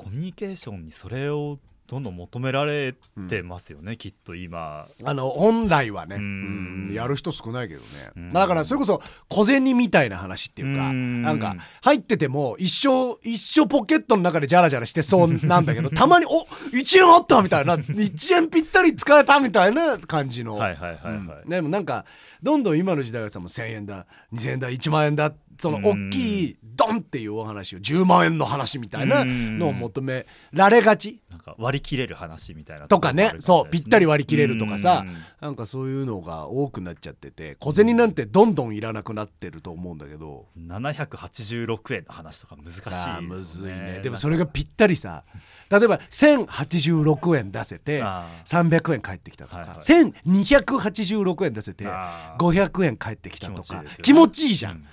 [0.06, 2.94] コミュニケーションにそれをどんどん求められ
[3.28, 4.88] てますよね、うん、きっと今。
[5.04, 20.56] あの本来はね、うん、やる人少ないけどね、うん、だからそれこそ小銭みたいな話っていうか、うん、なんか入ってても一生一生ポケットの中でジャラジャラしてそうなんだけど たまに「お1円あった!」みたいな1円ぴったり使えたみたいな感じの。
[20.56, 22.06] はいはいはい、はい、でもなんか
[22.44, 31.22] どんどん今の時代はさもう1,000円だ2,000円だ1万円だその大きいドンっていうお話を10万円の話みたいなのを求められがち。
[31.30, 35.06] なんか割り切れる話みたいなとかね、ね、そうぴったり割り切れるとかさ。
[35.42, 40.48] なんかそういうのが多くなっちゃってて小銭なんてどんどんいらなくなってると思うんだけど。
[40.58, 43.22] 786円の話とか難しいですね。
[43.22, 44.00] むずいね。
[44.04, 45.24] でもそれがぴったりさ。
[45.70, 53.84] 例えば1086円出せて300円返ってきたとか、はいはい、1286円出せて500円返ってきたとか。
[54.02, 54.84] 気持ちいいじゃん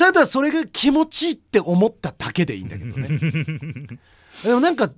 [0.00, 3.08] ただそれが気持ちいいって思っただけでいいんだけどね。
[4.42, 4.88] でもなんか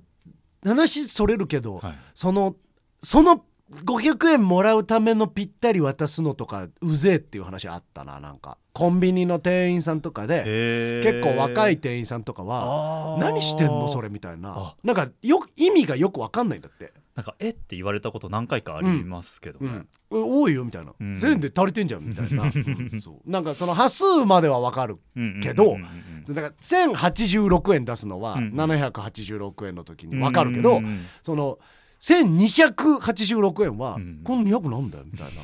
[0.63, 2.55] 話それるけど、はい、その
[3.03, 3.43] その
[3.83, 8.57] 500円もらうためのぴったり渡すのとかうぜえっていう話あったななんか。
[8.71, 14.73] コンビニの店員さんとかで結構若い店員さんとかは「何してんのそれ」みたいな。
[14.83, 22.51] なんかよ意味がよく分かんないんだってなんか「えっ?」て言われたこと何回かありますけどね、うん、多いよみたいな、うん、1000円で足りてんじゃんみたいな、
[22.99, 23.29] そう。
[23.29, 24.97] なんかその端数までは分かる
[25.41, 25.77] けど、
[26.27, 30.81] だから1086円出すのは786円の時に分かるけど、
[31.21, 31.59] その
[32.01, 35.41] 1286円は、この200なんだよみたいな。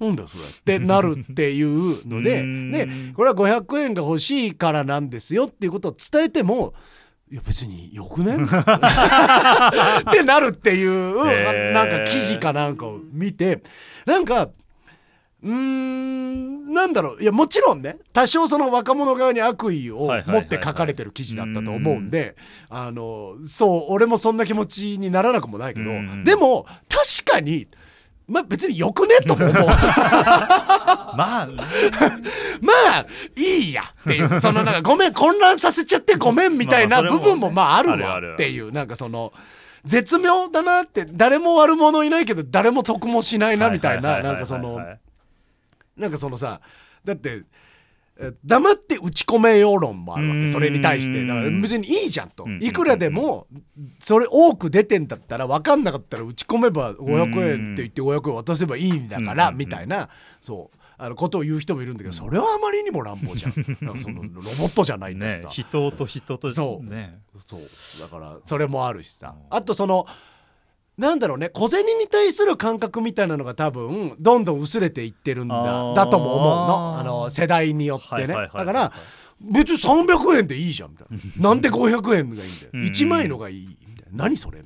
[0.00, 0.44] なんだよそれ。
[0.44, 6.74] ってなるっていうのででこれは500円が欲しいからなんですよっていうことを伝えても
[7.30, 8.34] いや別によくね？
[8.36, 8.38] っ
[10.12, 11.16] てなるっていう
[11.72, 13.62] なんか記事かなんかを見て
[14.06, 14.50] なんか
[15.42, 17.22] うーんなんだろう。
[17.22, 22.36] いやもちろんね多少その若者側に悪意を持って書かれてる記事だったと思うんで
[22.68, 25.90] あのそう俺もそんな気持ちにならなくもないけど
[26.24, 27.68] でも確かに
[28.26, 29.16] まあ別によくね？
[29.26, 29.48] と思う。
[29.52, 31.48] まあ。
[32.60, 33.06] まあ
[33.36, 34.40] いいやっていう。
[34.40, 39.32] そのなんかごめん混乱させちゃってごめんみたいな部分もまああるわっていうなんかその
[39.84, 44.80] 絶妙だなって誰も悪者いないけど誰も得もしないなみたいななんかその
[45.96, 46.60] なんかそのさ
[47.04, 47.42] だって
[48.44, 50.46] 黙って打ち込め世論もあるわけ。
[50.46, 51.26] それに対して。
[51.26, 52.46] だから別にいいじゃんと。
[52.60, 53.48] いくらでも
[53.98, 60.08] それ多く出てんだったら分かんなかったら打ち込めば500円って言って500円渡せばいいんだからみたいな。
[60.40, 60.78] そう。
[60.96, 63.52] あのことを言う人もいるんだけどそれはあまりにも乱暴じゃん。
[63.74, 67.18] そのロボットじゃないんだしさ、ね、人と人とそうね。
[67.36, 67.60] そう。
[68.00, 69.34] だからそれもあるしさ。
[69.50, 70.06] あとその
[70.96, 76.98] なんだろうね小銭に対する感覚みたいなのが多分どんどん薄れていってるんだだとも思うの。
[77.00, 78.34] あの世代によってね。
[78.34, 78.92] だから
[79.40, 81.08] 別に300円でいいじゃんみたい
[81.40, 81.48] な。
[81.50, 82.40] なんで500円がいいんだよ。
[82.72, 84.24] 1枚のがいいみたいな。
[84.24, 84.62] 何それっ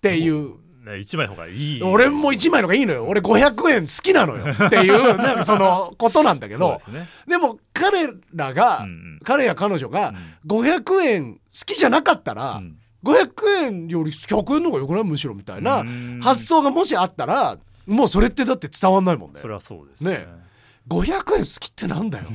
[0.00, 0.54] ていう。
[0.86, 1.82] 1枚の方がいい。
[1.82, 3.04] 俺も1枚のがいいのよ。
[3.06, 4.44] 俺500円好きなのよ。
[4.46, 6.78] っていう なんかそのことなんだけど。
[6.86, 10.14] で,、ね、でも彼らが、うんうん、彼や彼女が
[10.46, 15.04] 500円好きじゃなかったら、うん500円より100円の方がよくない？
[15.04, 15.84] むしろみたいな
[16.22, 19.38] 発想がもしあったらもうそれってだって伝わんないもんね。
[19.38, 20.12] それはそうですね。
[20.12, 20.26] ね。
[20.88, 22.24] 500円好きってなんだよ。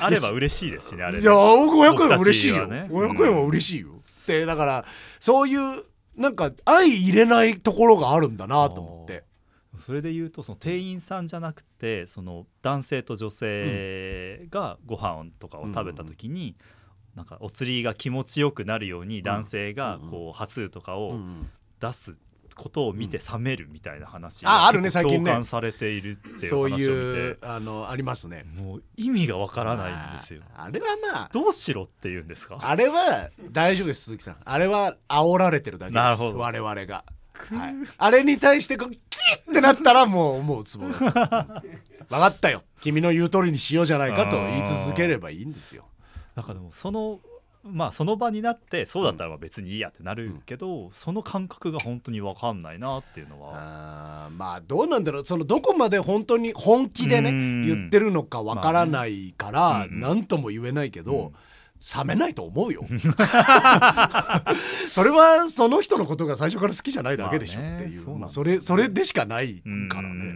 [0.00, 4.84] あれば嬉しいですしねあれじゃあ500円は嬉しいよ、ね、500円は嬉しいよ、うん、ってだから
[5.20, 5.84] そういう
[6.16, 9.24] なんか相入れないところがあるんだなと思って。
[9.76, 16.56] それで言うとその店員さんじゃなくてその男性と女性がご飯とかを食べた時に、
[17.14, 21.16] なんかお釣りが気持ちよくなるように男性がこう端数とかを
[21.80, 22.16] 出す
[22.54, 25.18] ことを見て冷めるみたいな話が、あるね最近ね。
[25.18, 26.84] 共感されているっていう話を見て。
[26.84, 28.44] そういうあのありますね。
[28.54, 30.42] もう意味がわからないんですよ。
[30.56, 32.58] あれはまあどうしろって言うんですか？
[32.60, 34.36] あれは大丈夫です鈴木さん。
[34.44, 37.04] あれは煽られてるだけです我々が、
[37.50, 41.62] はい、あれに対してこうキッってなったらもう思うつもり分か
[42.26, 42.62] ったよ。
[42.80, 45.84] 君の言う通りにしようじゃないかと言い続ければいいんですよ
[46.38, 47.18] なんかでもその
[47.64, 53.54] まあその場になってそうだったら別にいいやってなるけど、うん、その感覚が本当に分かんないなっていうのは。
[53.56, 55.24] あまあどうなんだろう。
[55.24, 57.32] そのどこまで本当に本気でね
[57.66, 61.32] 言ってるのか分からないから何とも言えないけど、うん。
[61.96, 62.84] 冷めないと思うよ。
[64.90, 70.28] それはその人のことが最初から好きじゃないだけでしょっていう,、まあ、それそれでしかないからね、う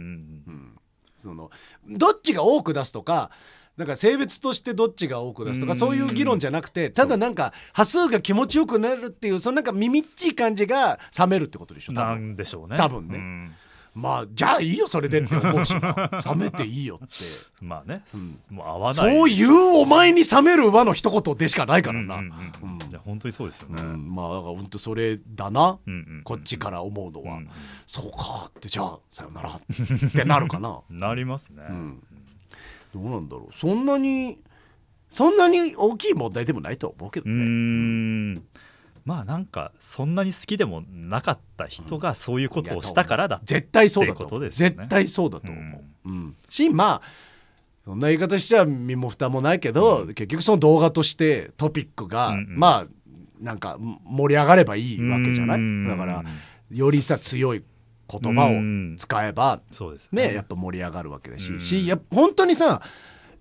[0.51, 0.77] ん、
[1.17, 1.49] その
[1.87, 3.29] どっちが多く出すとか
[3.77, 12.09] なんか性別としてどっちが多く出すとかそういう議論じゃなくてただなんか端数が気持ちよくなるっていうそのなんか耳っちい感じが冷めるってことでしょ多分。
[12.09, 12.77] なんでしょうね。
[12.77, 13.51] 多分ね。
[13.95, 16.09] まあじゃあいいよそれでって思うしな。
[16.25, 17.15] 冷めていいよって。
[17.61, 18.01] まあね、
[18.49, 19.15] うもう合わない。
[19.15, 22.89] そういうお前に冷める輪の一言でしかないからな、うんうんうんうん。
[22.89, 24.15] いや本当にそうですよね、うん。
[24.15, 27.49] まあだから本当それだな、うんうんうんこっちから思うのは、うん
[27.85, 32.03] そうかってじゃあさよならってなるかな、 なりますね、うん、
[32.93, 33.55] どうなんだろう。
[33.57, 34.39] そんなに
[35.09, 38.35] そんなに大きい問題でもないとは思うけどね、ん。
[39.05, 45.59] まあなんかそんなに好きでもなかった人がそういうことをしたからだって絶対そうだとね絶対そうだと思
[46.05, 46.31] う、うん。
[46.49, 47.01] しまあ
[47.85, 52.57] そんな言い方しちゃ身も蓋もないけど、結局その動画としてトピックが、うんうん。
[52.57, 52.87] まあ
[53.41, 55.87] なんか盛り上がればいいわけじゃない、うん。
[55.89, 56.23] だから
[56.71, 57.63] よりさ強い
[58.09, 61.59] 言葉を使えばそうですね、やっぱ盛り上がるわけだし、うん。
[61.59, 62.81] しや本当にさ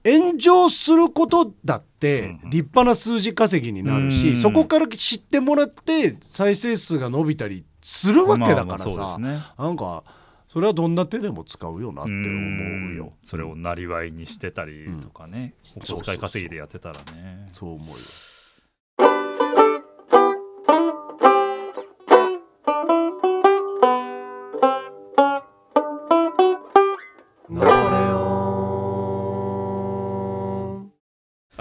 [0.04, 4.36] 炎上することだってうん立派な数字稼ぎになるし、うん。
[4.36, 9.38] そこから知ってもらって再生数が伸びたりするわけだからさ、ですね。
[9.58, 10.04] なんか
[10.48, 13.04] それはどんな手でも使うよなって思うよ。
[13.06, 13.12] ん。
[13.22, 17.48] それをなりわいにしてたりとかね、お小遣い稼ぎでやってたらね。
[17.50, 17.94] そう思うよ。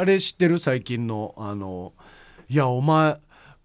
[0.01, 0.57] あれ知ってる？
[0.57, 1.93] 最近のあの
[2.49, 3.19] いやお前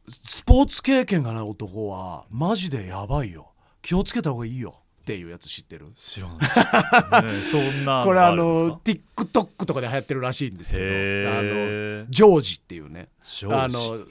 [0.07, 3.53] スポーツ経験がない男はマジでやばいよ。
[3.81, 4.75] 気をつけた方がいいよ。
[5.01, 5.87] っていうやつ知ってる？
[5.97, 10.85] 知らない、ね、 そんなこれあの TikTok とかで流行ってるらしいんですけど
[11.31, 13.09] あのジョージっていうね。
[13.45, 14.07] あの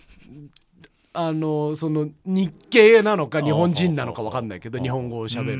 [1.13, 5.59] あのその日系なのか日本人なのか分かんないけど日本語をしゃべる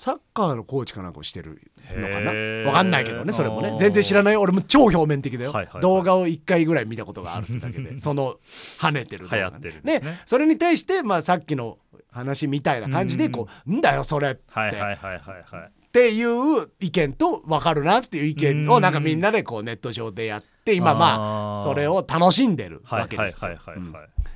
[0.00, 1.60] サッカーのコーチかなんかをしてる
[1.94, 2.32] のかな？
[2.32, 3.76] 分かんないけどねそれもね。
[3.78, 4.36] 全然知らない。
[4.36, 5.82] 俺も超表面的だよ、はいはいはい。
[5.82, 8.36] 動画を1回ぐらい見たことがあるだけでその
[8.78, 10.20] 跳ねてる動画流行ってるんですね。
[10.24, 11.76] それに対して、まあ、さっきの
[12.10, 15.70] 話みたいな感じでこう「んだよそれ」って、はいはいはいはいはい。
[15.88, 18.82] っていう意見と分かるなっていう意見をうん。
[18.82, 23.48] なんかみんなでこうネット上でやって今まあそれを楽しんでるわけですっ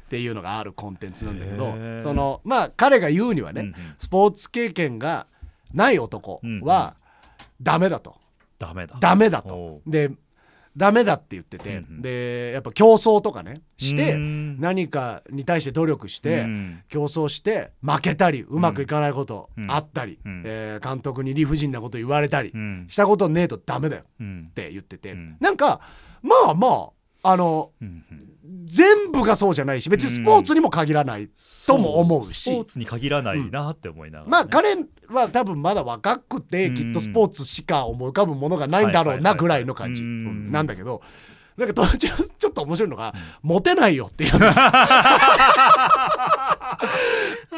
[0.08, 1.72] ていうのがあるコンテンツなんだけど
[2.02, 5.26] そのまあ彼が言うにはね、スポーツ経験が
[5.74, 6.96] ない男は
[7.60, 8.16] ダメだと、
[8.58, 8.96] ダメだ。
[9.00, 9.54] ダメだと。
[9.54, 10.10] おで
[10.76, 12.02] ダメだって言ってて、うんうん。
[12.02, 14.60] でやっぱ競争とかねしてうん。
[14.60, 16.82] 何かに対して努力して、うん。
[16.88, 19.70] 競争して負けたりうまくいかないことうん。
[19.70, 20.42] あったり、うん。
[20.44, 22.86] えー監督に理不尽なこと言われたりうん。
[22.88, 25.36] したことねえとダメだようんって言ってて、うん。
[25.38, 25.80] なんか
[26.22, 26.88] まあまあ
[27.24, 28.34] あのうんうん
[28.66, 31.28] 全部がそうじゃないし別にスポーツにも限らない、
[31.66, 32.50] とも思うし。
[32.50, 34.76] スポーツに限らないなって思いながらね、まあ彼
[35.08, 36.74] は多分まだ若くてうん。
[36.74, 40.10] きっとスポーツしか思い浮かぶものがないんだろうなぐらいの感じうんう
[40.48, 40.50] ん。
[40.50, 41.02] なんだけど。
[41.56, 44.58] なんか途中 ちょっと面白いのが「モテないよ」って言うんです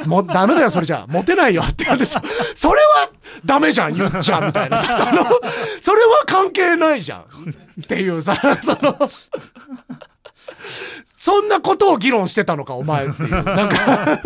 [0.05, 2.17] もうダメだよそれじゃモテないよって言うんです。
[2.55, 3.11] それは
[3.45, 4.77] ダメじゃん言っちゃうみたいな。
[4.83, 5.25] さ その
[5.81, 7.21] それは関係ないじゃん。
[7.23, 8.97] っていうさその。
[11.05, 13.31] そんなことを議論してたのかお前っていう。
[13.31, 14.21] なんか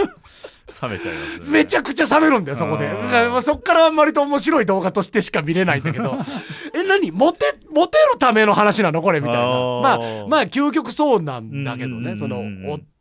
[0.82, 2.88] 冷めちゃいます、ね、めちゃくちゃ冷めるんだよそこで。
[2.88, 6.16] からまあそっから割と面白い動画としてしか見れないんだけど。
[6.74, 7.12] え何？
[7.12, 9.42] モテモテるための話なのこれみたいな。
[9.42, 12.42] まあまあ究極そうなんだけどうんねその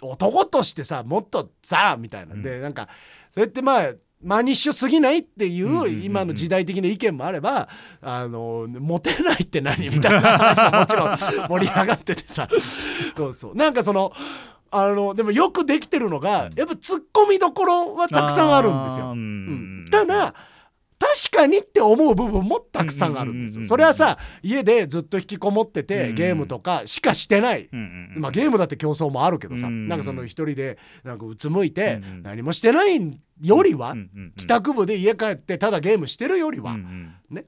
[0.02, 2.36] 男としてさもっとさみたいな。
[2.36, 2.90] でなんか
[3.32, 6.04] それってまあマニッシュすぎないっていうんうんうんううん。
[6.04, 7.70] 今の時代的な意見もあれば
[8.02, 9.90] あのモテないって何？
[9.90, 12.50] みたいな話がもちろん盛り上がっててさ。
[13.16, 13.56] そうそう。
[13.56, 14.12] なんかその
[14.72, 19.08] あのでもよくできてるのがやっぱツッコミどころはたくさんあるんですよ。
[19.08, 19.86] ううん。
[19.86, 19.88] ん。
[19.90, 20.34] ただ
[21.00, 23.66] 確かにって思う部分もたくさんあるんですよ。
[23.66, 27.70] それはさ家でずっと引きこもっててうんゲームとかしかしてない。
[28.18, 33.00] まあ、ゲームだって競争もあるけどさ、うんなんかその一人でなんかうつむいて何もしてない
[33.42, 33.96] よりは、
[34.36, 37.46] 帰宅部で家帰ってただゲームしてるよりは、うんうん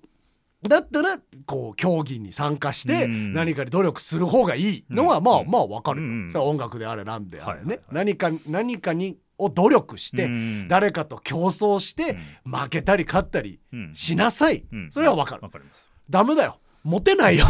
[0.67, 3.33] だったらこう競技に参加してうん。
[3.33, 5.49] 何かに努力する方がいいのはまあうん。
[5.49, 7.75] まあわかるよ、音楽であれなんであれね、はいはい。
[7.75, 10.67] はい何か何かにを努力して、うん。
[10.67, 13.91] 誰かと競争して負けたり勝ったりうん。
[13.95, 14.91] しなさい、うん。
[14.91, 15.41] それはわかる。
[15.41, 15.89] わかります。
[16.09, 16.57] ダメだよ。
[16.83, 17.45] モテないよ。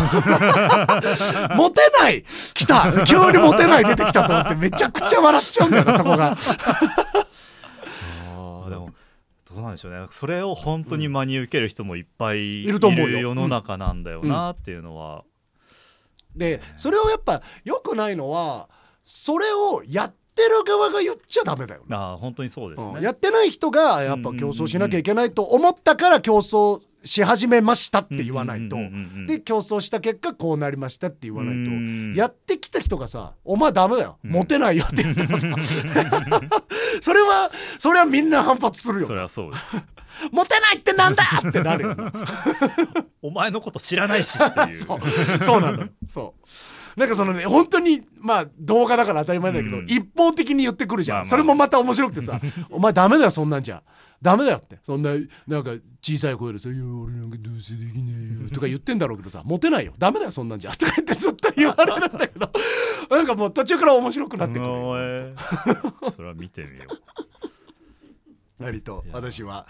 [1.56, 2.24] モテない。
[2.54, 3.06] 来た。
[3.06, 6.38] 急にモテない出てきたと思ってめちゃくちゃ笑っちゃうんだよなそこが
[9.54, 10.06] どうなんでしょうね。
[10.10, 13.08] それを本当に真に受ける人もいっぱいいると思うよ。
[13.08, 15.24] る世の中なんだよなっていうのは、
[16.36, 18.70] でそれをやっぱ良くないのは
[19.04, 21.88] それをやってる側が言っちゃダメだよね。
[21.92, 23.04] あー本当にそうですね、うん。
[23.04, 28.76] やってない人がやっぱ競争しなきゃいけないと思ったから競争し始めましたって言わないと。
[29.28, 32.14] で競争した結果こうなりましたって言わないうん。
[32.14, 34.18] とやってきた人がさ「お前ダメだよ。
[34.24, 34.32] うん。
[34.32, 35.48] モテないよ」って言ってもさ。
[37.02, 39.08] それはそれはみんな反発するよ。
[39.08, 39.64] それはそうです。
[40.32, 42.12] モテないってなんだってなるよな
[43.24, 44.78] お前のこと知らないしっていう。
[44.86, 45.44] そう。
[45.44, 45.90] そうなのよ。
[46.08, 46.48] そう
[46.96, 49.86] なんかそのね本当にまあ動画だから当たり前だけど、うん。
[49.86, 51.30] 一方的に言ってくるじゃん、まあまあ。
[51.30, 53.82] それもまた面白くてさ「お前ダメだよそんなんじゃ。
[54.22, 54.80] ダメだよ」って。
[54.84, 55.12] そんな
[55.48, 59.94] なんか小さい声でさ「いや俺なんかどうせできねえよ」とか言ってんだろうけどさ「モテないよ。
[59.98, 62.52] ダメだよそんなんじゃ」とか言ってずっと言われるんだけど。
[63.10, 64.66] なんかもう途中から面白くなってくる
[66.12, 66.86] それは見てみよ
[68.58, 69.68] 割 と私は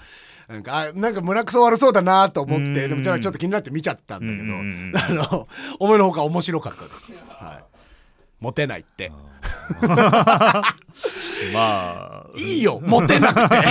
[0.52, 2.76] なんかあなんか胸くそ悪そうだなと思っうん。
[2.76, 5.48] てでもちょっと気になって見ちゃったんだけど、あの
[5.80, 7.64] 思いのほか面白かったです、はい、
[8.42, 9.08] モテないって。
[9.82, 10.66] う ま
[11.54, 12.26] あ。
[12.38, 13.56] いいよモテなくて。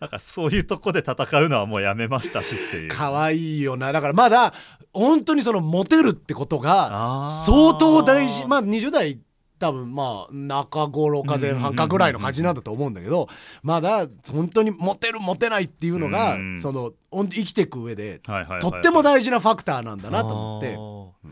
[0.00, 2.90] なんかそういうとこで戦うのはもうやめましたしっていう。
[2.90, 3.92] 可愛いよな。
[3.92, 4.52] だからまだ
[4.92, 8.46] 本当にそのモテるってことが相当大事。
[8.48, 9.20] まあ20代
[9.62, 13.28] 多分まあ中頃か前半かぐらいの感じなんだと思うんだけど
[13.62, 18.20] まだ本当にモテるモテないっていうのがうんその生きていく上で
[18.60, 21.22] とっても大事なファクターなんだなと思って。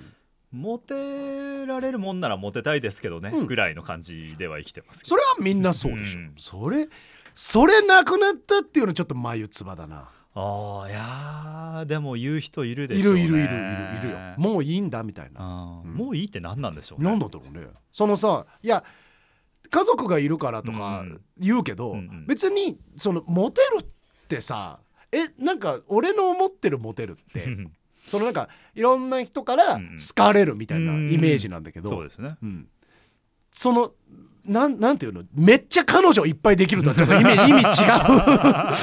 [0.52, 3.46] モテられるもんならモテたいですけどね、うん。
[3.46, 6.34] ぐらいの感じでは生きてますそれはみんなそうでしょ、うん。
[6.38, 6.88] それ
[7.36, 10.08] それなくなったっていうのはちょっと眉唾だな
[10.40, 13.22] ああいやーでも言う人いるでいしょうね。
[13.22, 14.18] るいるいるいるいるよ。
[14.36, 15.82] もういいんだみたいな。
[15.84, 15.94] うん。
[15.94, 17.10] もういいって何なんでしょうね。
[17.10, 17.66] なんだろうね。
[17.92, 18.84] そのさいや
[19.70, 22.26] 家族がいるからとかうん言うけど、うんうん。
[22.26, 23.86] 別にそのモテるっ
[24.28, 24.80] てさ
[25.12, 27.46] えなんか俺の思ってるモテるって
[28.06, 32.36] そのなんかいろんな人からうんうん好かれるみたいなイメージなんだけど、そうですね。
[32.42, 32.68] うん。
[33.52, 33.92] その
[34.44, 35.22] なんなんていうの？
[35.34, 38.74] めっちゃ彼女いっぱいできるとはちょっと意味 意味違だ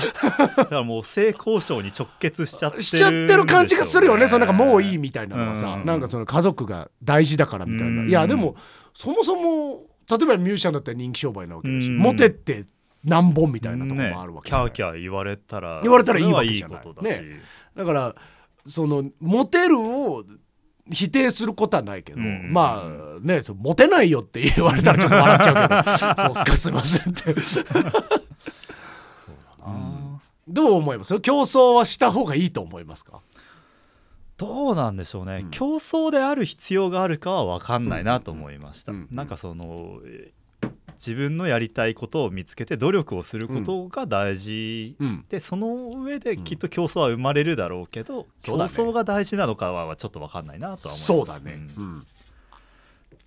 [0.48, 4.28] からもう性交渉に直結しちゃってるうしちゃってる感じがするよね。
[4.28, 5.86] そのなんかもういいみみたいなのはさ、うん。
[5.86, 8.10] なんかその家族が大事だからみたいな、うん。
[8.10, 8.56] いやでも
[8.93, 11.98] そもそも例えばミュージシャンだったら人気商売なわけだし、うん。
[11.98, 12.65] モテって
[13.04, 16.82] 何本みたいなところもあるわけキだ,、ャーキャー言われたら言われたらいいわけじゃない。
[16.84, 17.22] それはいいことだし、
[17.76, 18.15] だから
[18.67, 20.24] そのモテるを
[20.91, 22.52] 否定することはないけど、うん。
[22.52, 27.36] まあねそうモテないよって言われたらちょっと笑っちゃうけど そうっすかすいませんって。
[29.62, 31.19] あどう思います？
[31.19, 33.21] 競争はした方がいいと思いますか？
[33.34, 33.38] ー
[34.38, 35.52] どうなんでしょうね、うん。
[35.52, 39.08] 競争である必要があるかは分かんないなと思いました、うん。
[39.12, 40.32] なんかそのえ
[40.97, 44.95] 自分のやりたいことを見つけて努力をすることが大事。
[44.99, 45.25] うん。
[45.29, 48.63] でその上できっと競争は生まれるだろうけど、うだね。
[48.63, 51.05] 争が大事なのかはちょっと分かんないなとは思います。
[51.05, 51.83] そうだね、うん。
[51.83, 52.05] うん。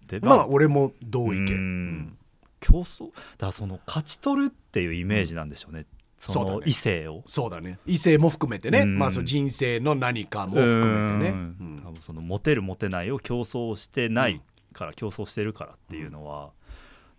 [0.06, 2.16] でまあ俺も同意見、うん。
[2.60, 3.10] 競争？
[3.38, 5.86] だその勝ち取るっていうイメージなんでしょうね、
[6.18, 7.22] その異性を。
[7.26, 7.78] そうだね。
[7.86, 8.98] 異性も含めてね、うん。
[8.98, 16.50] まあその人生の何かも含めてね、多分そのモテるモテないを競争してないから、競争してるからっていうのは、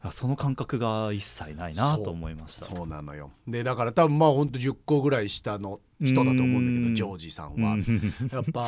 [0.10, 2.66] その感覚が一切ないなと思いました。
[2.66, 3.30] そうなのよ。
[3.48, 6.90] でだから多分まあほんと10個ぐらい下の人だと思うんだけうん。
[6.90, 7.74] どジョージさんは。
[7.74, 8.14] うん。
[8.32, 8.66] やっぱ。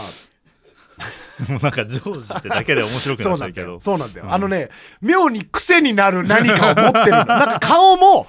[1.49, 3.79] もうなんかジョージってだけで面白くなっちゃうんけど。
[3.79, 4.69] そうなんだよ、うんあのね
[5.01, 7.25] 妙に癖になる何かを持ってるの。
[7.25, 8.27] なんか顔も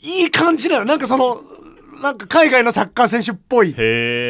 [0.00, 0.86] いい感じなの。
[0.86, 1.42] なんかその
[2.02, 3.74] なんか海外のサッカー選手っぽい。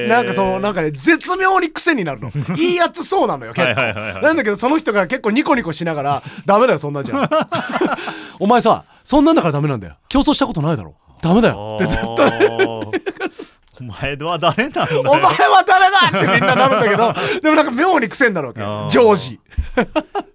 [0.09, 2.31] なんかそのなんかね絶妙に癖になるの。
[2.57, 3.81] いいやつそうなのよ結構。
[3.81, 7.29] はいなんだけどその人が結構ニコニコしながら「ダメだよそんなんじゃ
[8.41, 9.97] お前さそんなんだからダメなんだよ。
[10.09, 10.95] 競争したことないだろ。
[11.23, 12.15] ダメだよ」ってずっと
[13.81, 15.01] お前は誰なんだよ。
[15.01, 19.41] お前は誰だってみんななるんだけど でもなんか妙に癖になるわけジョージ。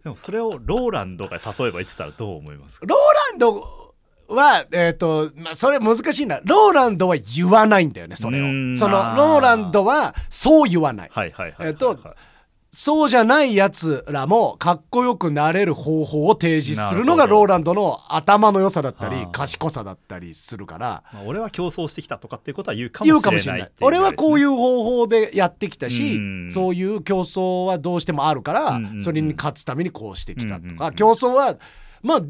[0.03, 2.85] でもそれをローランドが例えば言ってたらどう思いますか？
[2.87, 3.82] ローランド
[4.29, 6.39] はえっ、と、まあ、それ難しいな。
[6.43, 8.77] ローランドは言わないんだよねそれを。
[8.77, 11.09] そのローランドはそう言わない。
[11.11, 11.97] はいはいはいはい、えっと
[12.75, 21.03] そうじゃないやつらもかっこよくなれる方法を提示するのがローランドの頭の良さだったり賢さだったりするから。
[21.13, 26.51] まあ、俺は競争してきたとかっていうことは言うか言もしれないいなっていう俺はこういうう方法でやってきたしうん。
[26.51, 30.91] そういう競争はどうしてもあるからそれに勝つためにこうしてきたとか。
[30.93, 31.57] 競争は
[32.03, 32.21] まあ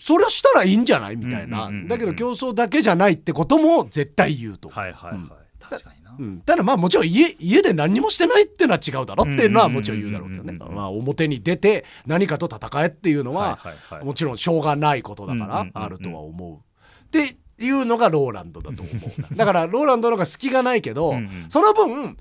[0.00, 1.16] それはしたらいいんじゃない？
[1.16, 1.70] みたいな。
[1.86, 4.68] だけど競争だけじゃないってことも絶対言うと。
[4.70, 5.30] はいはいはい、うん。
[5.60, 10.52] 確かにな、うん、ただまあもちろん家家で何にもしてないっていうのは違うだろっていうのはもちろん言うだろうけどね。
[10.52, 13.58] まあ表に出て何かと戦えっていうのは
[14.02, 16.56] もちろんしょうがないことだからあるとは思う。
[16.56, 19.20] っていうのがローランドだと思う。
[19.34, 21.46] なだから ローランドの方が隙がないけどうんうん。
[21.50, 22.16] その分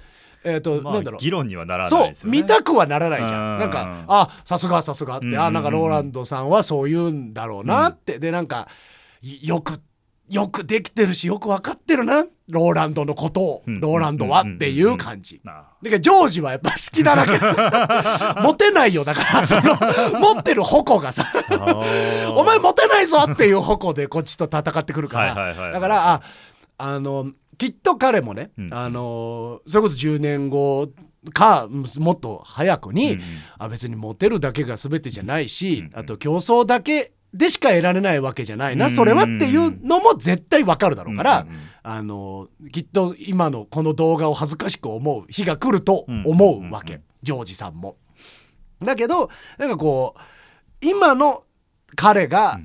[0.48, 1.20] えっ、と、まあなんだろう。
[1.20, 3.54] 議論にはならないそう見たくはならないじゃん。
[3.56, 3.60] うん。
[3.60, 5.40] なんかあさすがさすがって、うん。
[5.40, 8.68] あなんかローランドさんはそう言うんだろうなって、でなんか
[9.22, 9.82] いよく
[10.30, 12.26] よくできてるしよく分かってるな。
[12.50, 13.80] ローランドのことを、うん。
[13.82, 15.42] ローランドはっていう感じ。
[15.44, 17.32] なだからジョージはやっぱ好きだらけ
[18.42, 19.04] モテないよ。
[19.04, 19.78] だからその
[20.20, 21.26] 持ってる矛がさ
[22.36, 25.74] お前モテないぞっていう矛でこっちと戦ってくるから、はいはい。
[25.74, 26.22] だからあ
[26.78, 30.90] あのきっと彼もね、うんあのーそれこそ10年後
[31.34, 33.24] かもっと早くに、うんうん。
[33.58, 41.48] あ別にモテるだけが全てじゃないし、あと競争だけでしか得られないわけじゃないな、うんそれはっていうのも絶対わかるだろうから、
[41.84, 47.98] あのきっと今のこの動画を恥ずかしく思う日が来ると思うわけ、ジョージさんも。
[48.82, 51.44] だけどなんかこう今の
[51.96, 52.60] 彼が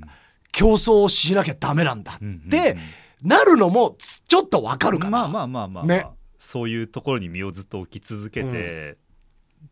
[0.51, 2.77] 競争をしなきゃダメなんだって
[3.23, 5.11] なるのもつちょっとわかるから。
[5.11, 6.05] まあまあまあまあ、ね。
[6.37, 8.97] そういうところに身をずっと置き続けて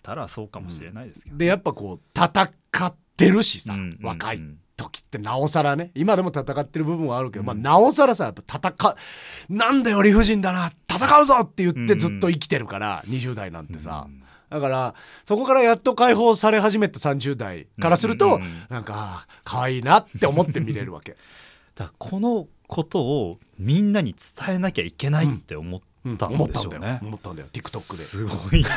[0.01, 2.43] たらそうかもしれないですけど、でやっぱこう戦
[2.85, 4.05] ってるしさ、うんうんうん。
[4.05, 4.41] 若い
[4.77, 5.91] 時ってなおさらね。
[5.95, 9.53] 今でも戦ってる部分はあるけど、まあ、なおさらさやっぱ戦う。
[9.53, 10.71] なんだよ理不尽だな。
[10.89, 14.21] 戦うぞって言ってずっと生きてるから、20代なんてさ、うん
[14.51, 18.51] だからそこからやっと解放され始めた30代からすると、うんうんうん。
[18.69, 21.15] なんか可愛いなって思って見れるわけ。
[21.73, 26.47] だこのことをみんなに伝えなきゃいけないって思ったん思ったんだよ。
[26.47, 26.99] でしょうね。
[27.01, 27.49] 思ったんだよ。
[27.51, 27.79] TikTok で。
[27.81, 28.69] すごいね。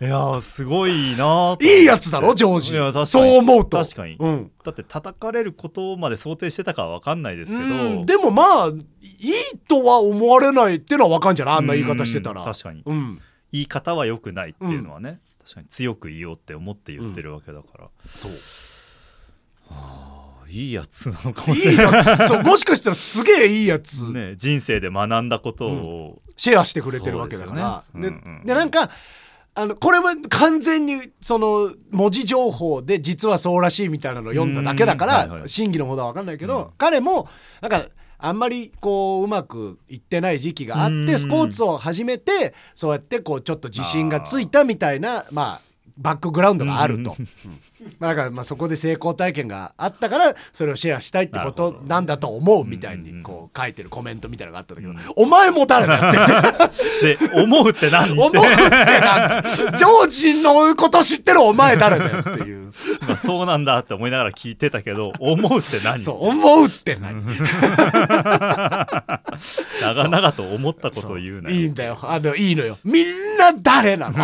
[0.00, 3.06] いやーすごいないいやつだろジョージ。
[3.06, 3.78] そう思うと。
[3.78, 4.52] 確かに、うん。
[4.62, 7.68] だって叩かれることまで想定してたかは分かんないですけど、う
[8.02, 8.06] ん。
[8.06, 8.82] でもまあいい
[9.66, 12.42] とは思われないっていうのは分かんじゃないあんな言い方してたら。
[12.42, 12.84] うん確かに。
[12.86, 13.18] うん。
[13.50, 18.32] 言い方は良くないっていうのはね、確かに強く言おうって思って言ってるわけだから、そう。
[19.70, 20.18] あ。
[20.20, 21.92] ーいいやつなのかもいいしれない。
[21.92, 22.28] やつ。
[22.28, 24.10] そうもしかしたらすげえいいやつ。
[24.10, 27.84] ね人生で学んだことを、シェアしてくれてるわけだから。
[27.94, 28.90] で,、そうでうんうんでなんか
[29.56, 36.70] あのこれは完全にその文字情報で実はそうらしいみたいなのを読んだだけだから、うんはいはい真偽のほどは分かんないけど、うん。
[36.76, 37.28] 彼も
[37.60, 37.86] なんか
[38.18, 41.06] あんまりこううまくいってない時期があっうん。
[41.06, 45.60] てスポーツを始めてそうやってこうちょっと自信がついたみたいなまあ
[45.96, 47.28] バックグラウンドがあると、うん
[47.98, 57.16] まあだからまあそこで成功体験があったからそれをシェアしたいってことなんだと思うみたいにこう書いてるコメントみたいなのがあったんだけど、うんお前も誰だよって。
[57.16, 59.42] で思うって何思うってなんだ
[59.76, 62.72] ジョージのこと知ってるお前誰だよっていう。
[63.06, 65.98] まあそうなんだって思いながら聞いてたけど思うって何？
[65.98, 67.22] そう思うって何？
[69.80, 71.56] 長々と思ったことを言うなよ。
[71.56, 71.98] いいんだよ。
[72.02, 72.76] あのいいのよ。
[72.84, 74.16] みんな誰なの？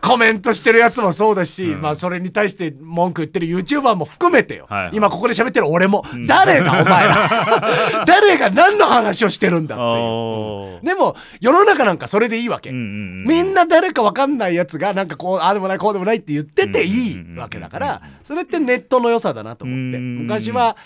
[0.00, 1.80] コメントしてるやつもそうだし、うん。
[1.80, 4.96] まあそれに対して文句言ってる YouTuber も含めてよ、はいはい。
[4.96, 8.04] 今ここで喋ってる俺も、誰だお前ら。
[8.06, 10.84] 誰が何の話をしてるんだっていう。
[10.84, 19.98] でも世の中なんかそれでいいわけ、うんうんうんみんな誰か分かんないやつがなんかこうああでもないこうでもないって言ってていいわけだからそれってネットの良さだなと思って。
[19.98, 20.18] うん。
[20.22, 20.76] 昔は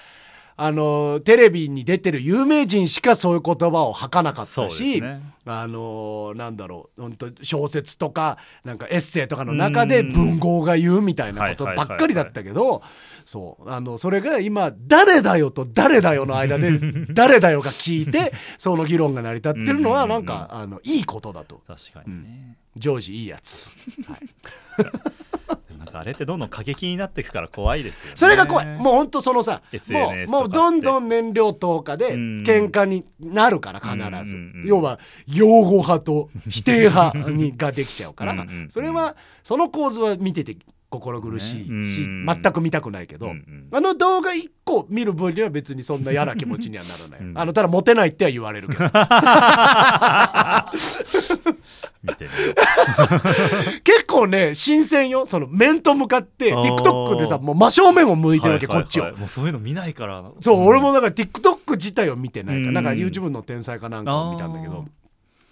[0.63, 5.23] あのテレビに出てる有名人しかそういう言葉を吐かなかったし、ね。
[5.47, 12.83] あのなんだろう本当小説とかなんかエッセイとかの中で文豪が言うみたいなことばっかりだったけど
[13.25, 13.71] そう。
[13.71, 16.73] あのそれが今「誰だよ」と「誰だよ」の間で
[17.15, 21.63] 「誰だよ」が聞いてその議論が成り立ってるのはなんかあのいいことだと。
[21.67, 23.71] 確かにね、ジョージいいやつ、
[24.07, 24.19] はい、
[25.91, 28.17] かあれってどんどん過激になっていくから怖いですよね。
[28.17, 28.67] それが怖い。
[28.67, 32.43] もうほんとそのさもうもうどんどん燃料投下でうん。
[32.43, 33.95] 喧嘩になるから必
[34.29, 34.37] ず。
[34.37, 38.33] うんうんうん要は擁護派と否定派にができちゃうから。
[38.33, 38.71] うんうんうん。
[38.71, 40.57] それはその構図は見てて
[40.91, 42.27] 心苦しいねしうん。
[42.27, 43.69] 全く見たくないけどうんうん。
[43.71, 47.21] あの動画1個見る分には別にそんな嫌な気持ちにはならない。
[47.21, 47.39] うん。
[47.39, 48.81] あのただモテないっては言われるけど。
[53.85, 55.27] 結構ね新鮮よ。
[55.27, 59.05] その面と向かって TikTok でさもう真正面を向ういてるわけはいはいこっちを。
[59.05, 60.25] はいもうそういうの見ないから。
[60.41, 60.67] そう、ん。
[60.67, 62.75] 俺もだから TikTok 自体を見てないから、うん。
[62.75, 64.85] なんか YouTube の天才かなんかを見たんだけど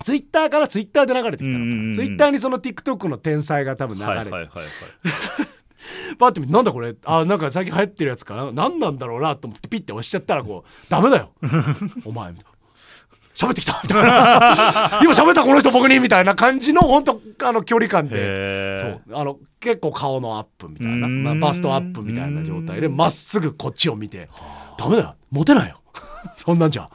[0.01, 1.65] あ、Twitter から Twitter で流れてきたのかな。
[1.65, 1.95] うんうんうん。
[1.95, 6.17] Twitter にその TikTok の天才が多分流れて、はいはいはいはい。
[6.19, 6.95] パッて見てなんだこれ？
[7.05, 8.53] あ、なんか最近流行ってるやつかな。
[8.53, 11.31] 何なんだろうなと思ってピッて押しちゃったらこう、ダメだよ。
[12.05, 12.51] お前、みたいな。
[13.35, 13.81] 喋ってきた。
[13.85, 14.99] みたいな。
[15.03, 18.17] 今喋ったこの人僕にみたいな感じの本当あの距離感で。
[18.19, 19.17] へそう。
[19.17, 24.29] あの結構顔のアップみたいな、まあ、バストアップみたいな状態でまっすぐこっちを見て
[24.79, 25.15] 「ダメだよ。
[25.31, 25.81] モテないよ。
[26.37, 26.89] そんなんじゃ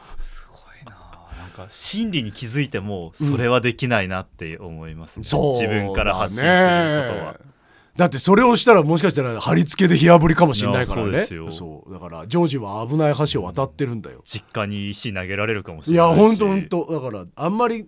[1.74, 7.34] 心理に気づいてもそれはできないなって思いますね、そう自分から発信することは。
[7.34, 7.54] だね
[7.96, 11.10] だってそれをしたらもしかしたら貼り付けで火あぶりかもしれないからね。
[11.12, 16.30] いやそうだからジョージは危ない橋を渡ってるんだよ、実家に石投げられるかもしいやれないし。
[16.30, 17.88] ほんとほんとだからあんまり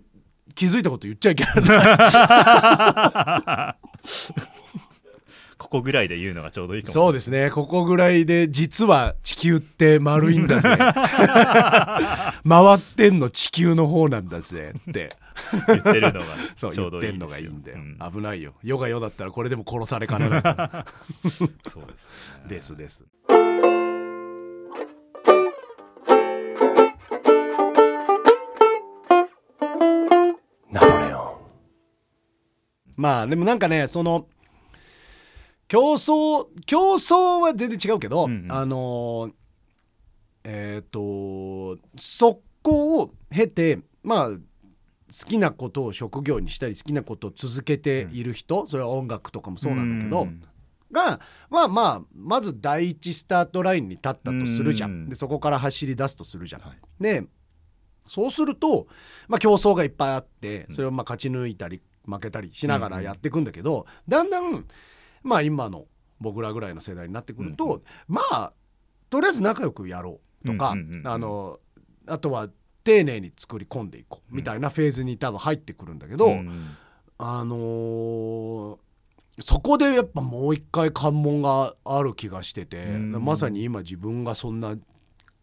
[0.54, 1.54] 気づいたこと言っちゃいけない
[5.58, 7.50] ここぐらいで言うのがちょうどいいかもそうですね。
[7.50, 10.68] ここぐらいで実は地球って丸いんだぜ。
[12.46, 15.16] 回ってんの地球の方なんだぜって。
[15.68, 16.26] 言ってるのが
[16.56, 18.54] ちょうどいいんで、うん、危ないよ。
[18.62, 20.42] 世が世だったらこれでも殺されかねない
[21.70, 22.10] そうです、
[22.44, 23.04] ね、ですです。
[32.96, 34.26] まあでもなんかねその
[35.68, 38.52] 競争競争は全然違うけど、うんうん。
[38.52, 39.32] あのー
[40.44, 44.38] えっ、とそこを経てまあ好
[45.28, 50.40] きなことを職業にしたり好きなことを続けている人、それは音楽とかもそうなんだけど、うん
[50.92, 55.08] がまあまあまず第一スタートラインに立ったとするじゃん、うん。
[55.08, 56.60] でそこから走り出すとするじゃん。
[56.62, 56.78] はい。
[57.00, 57.24] で
[58.06, 58.86] そうすると、
[59.26, 60.74] まあ、競争がいっぱいあってうん。
[60.76, 64.64] それをまあ勝ち抜いたり負けたりしながらやっていくんだけど、だんだん
[65.26, 65.86] まあ今の
[66.20, 68.52] 僕らぐらいの世代になってくると、うんまあ
[69.10, 71.08] とりあえず仲良くやろうとか、うんうんうんうん。
[71.08, 71.60] あの
[72.08, 72.48] あとは
[72.84, 76.76] 丁寧に作り込んでいこうみたいなフェーズに多分入ってくるんだけど、うん
[77.18, 78.78] あのー
[79.38, 84.76] そこでやっぱもう一回関門がある気がしてて、うんまさに今自分がそんな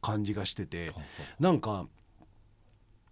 [0.01, 0.91] 感じがしてて
[1.39, 1.85] なんか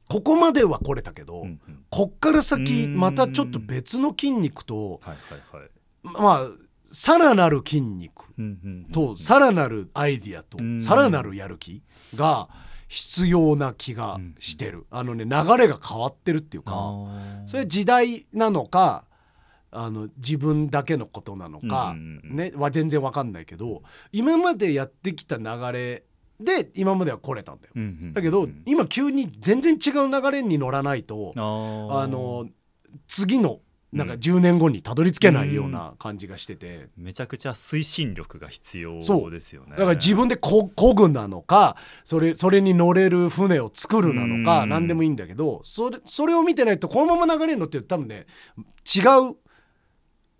[0.09, 1.85] ここまでは来れたけど、うんうん。
[1.91, 2.97] こっから先うん。
[2.97, 5.17] またちょっと別の筋肉とはい
[5.53, 5.69] はいはい。
[6.03, 6.47] まあ
[6.91, 8.25] さらなる筋肉
[8.91, 10.81] とさらなるアイディアとうん。
[10.81, 11.81] さらなるやる気
[12.15, 12.49] が
[12.87, 14.85] 必要な気がしてる。
[14.91, 16.73] あのね流れが変わってるっていうか。
[17.45, 19.05] それは時代なのか
[19.71, 26.03] あの自分だけのことなのか、ね、は全然わかんないけど今までやってきた流れ
[26.41, 27.73] で今までは来れたんだよ。
[27.75, 32.49] うんうんだけどうん今急に全然違う流れに乗らないとあの
[33.07, 33.59] 次の
[33.91, 34.19] なんかうん。
[34.19, 36.87] 10年後にたどり着けないような感じがしてて。
[36.97, 39.71] めちゃくちゃ推進力が必要そうですよね。
[39.71, 44.69] だから自分でこ漕ぐなのかそれそれに乗れる船を作るなのかうん。
[44.69, 48.25] 何でもいいんだけどそれそれを見てないとこのまま流れに乗って多分ね
[48.95, 49.35] 違う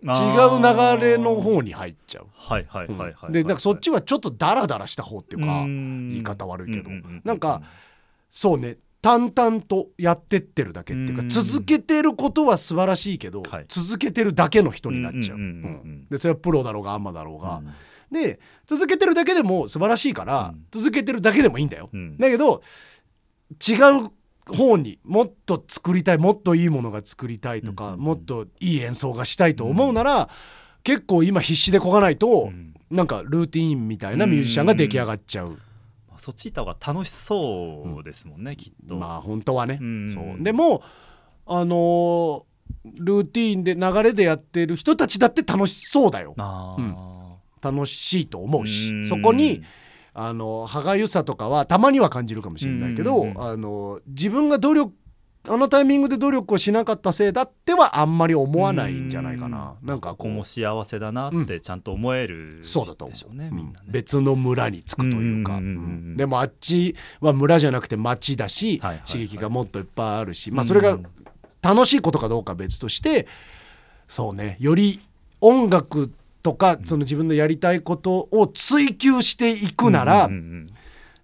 [0.04, 2.26] 違う流れの方に入っちゃう。
[2.34, 6.90] はいはいはいはいはいでなんかそっちはちょっとダラダラした方っていうか言言い方悪いけど。
[6.90, 7.62] うううなんか
[8.28, 11.28] そうね淡々とやってってるだけっていうかうん。
[11.28, 13.66] 続けてることは素晴らしいけどはい。
[13.68, 15.38] 続けてるだけの人になっちゃう。
[16.08, 17.56] でそれはプロだろうがアンマだろうが。
[17.56, 17.62] う。
[17.62, 17.72] ん
[18.12, 20.66] で続けてるだけでも素晴らしいからうん。
[20.70, 21.90] 続けてるだけでもいいんだよ。
[21.92, 22.16] うん。
[22.16, 22.62] だけど
[23.68, 23.74] 違
[24.06, 24.10] う
[24.46, 30.28] 方にもっと作りたいもっといいものが作りたいとか、うんもっといい演奏がしたいと思うなら、
[30.84, 32.74] 結構今必死でこがないと、うん。
[32.90, 35.71] なんかルーティーンみたいなミュージシャンが出来上がっちゃう、まあ
[36.22, 38.94] そっち行った方が楽しそうですもんねきっと。
[38.96, 40.08] まあ本当はね、うん。
[40.14, 40.42] そう。
[40.42, 40.82] でも
[41.46, 42.42] あのー
[42.94, 46.34] ルーティーンで流れでやってる人たちだって楽しそうだよ。
[46.38, 47.72] あー。
[47.72, 49.04] 楽しいと思うし、うん。
[49.06, 49.62] そこに
[50.14, 54.94] あの歯がゆさとかはたまには感じるかもしれないけど、うんあの自分が努力
[55.48, 59.74] あのタイミングで努力をしなかったせいだってはあんまり思わないんじゃないかな。
[59.82, 60.30] なんかこう。
[60.30, 63.34] も幸せだなってちゃんと思えるそうだと思う。
[63.34, 63.50] ね。
[63.86, 65.60] 別の村に着くというか、
[66.16, 70.98] でもあっちは村じゃなくて町だし、刺激がもっといっぱいあるし、まあ、それが
[71.60, 73.26] 楽しいことかどうかは別として
[74.08, 75.00] そうねより
[75.40, 76.12] 音楽
[76.42, 80.66] とかその自分のやりたいことを追求していくなら、うんうんうん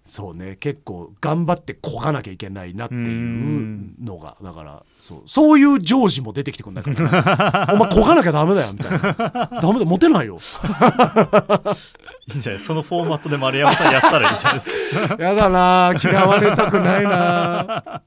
[0.09, 0.57] そうね。
[0.59, 7.69] 結構頑張ってこがなきゃいけないなっていうのがだからそうそういうジョージも出てきてくんだから。
[7.75, 9.61] お前こがなきゃダメだよみたいな。
[9.61, 10.39] ダメだモテないよ。
[12.27, 14.71] いいんじゃないそのフォーマットで丸山さんやったらいいじゃないです
[15.07, 15.23] か。
[15.23, 18.01] やだな嫌われたくないな。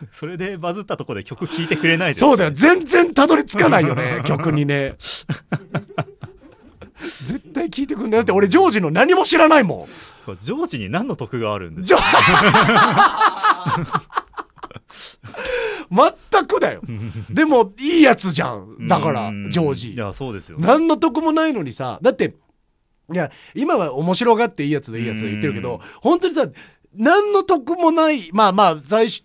[0.10, 4.96] それでバズったところで曲聴いてくれないですそうだよ全然たどり着かないよね曲にね
[7.04, 8.10] 絶対聞いてくんない。
[8.12, 9.86] だって俺ジョージの何も知らないも
[10.28, 10.36] ん。
[10.40, 11.98] ジョージに何の得があるんですジョ
[15.90, 16.80] 全くだよ。
[17.30, 18.88] でもいいやつじゃん。
[18.88, 19.50] だからうん。
[19.50, 19.92] ジョージ。
[19.94, 20.58] いやそうですよ。
[20.58, 22.34] ね何の得もないのにさだって
[23.12, 25.62] いや今は面白がっていいやつでいいやつで言ってるけうん。
[25.64, 26.46] ど本当にさ
[26.96, 28.76] 何の得もないまあまあ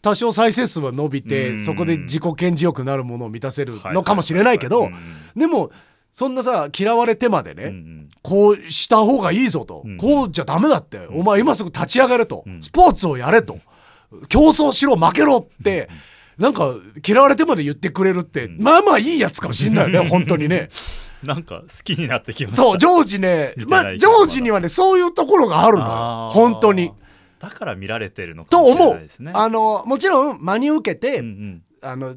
[0.02, 1.66] 多少再生数は伸びてうん。
[1.66, 4.90] そこで自己顕示欲なるものを満たせるのかもしれないけど
[5.36, 5.72] でも
[6.12, 8.10] そんなさ嫌われてまでね、うんうん。
[8.22, 9.98] こうした方がいいぞと、うん。
[9.98, 12.62] こうじゃダメだって、お前今すぐ立ち上がれと、うん。
[12.62, 13.58] スポーツをやれと。
[14.28, 15.90] 競争しろ負けろって、
[16.38, 16.74] なんか
[17.06, 18.58] 嫌われてまで言ってくれるって、ん。
[18.60, 20.70] まあまあいいやつかもしんないよね本当にね。
[21.24, 22.64] なんか好きになってきました。
[22.64, 26.30] そうジョージねまあジョージにはねそういうところがあるのよ。
[26.32, 26.92] 本当に。
[27.40, 29.32] だから見られてるのかもしれと思ないうですね。
[29.36, 31.64] あのもちろん真に受けて、うんうん。
[31.82, 32.16] あの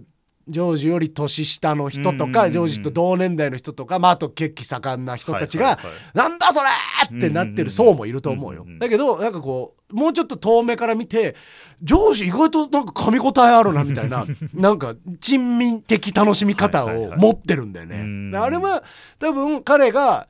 [0.49, 5.78] ジョージより年下の人とか、ジョージと同年代の人とか、まあ、あと血気盛んな人たちが、
[6.14, 6.68] なんだそれ
[7.16, 11.36] ってなってる層もいると思うよ、だけどなんかこうもうちょっと遠目から見て
[11.82, 14.24] ジョージ意外となんか噛み応えあるなみたいな
[14.55, 18.82] なんか珍味的楽しみ方を持ってるんだよね、あれは
[19.18, 20.28] 多分彼が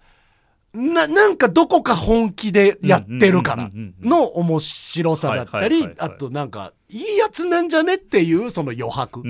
[0.75, 3.71] ななんかどこか本気でやってるから
[4.01, 9.23] の面白さだったりあとなんかいいやつなんじゃねっていうその余白、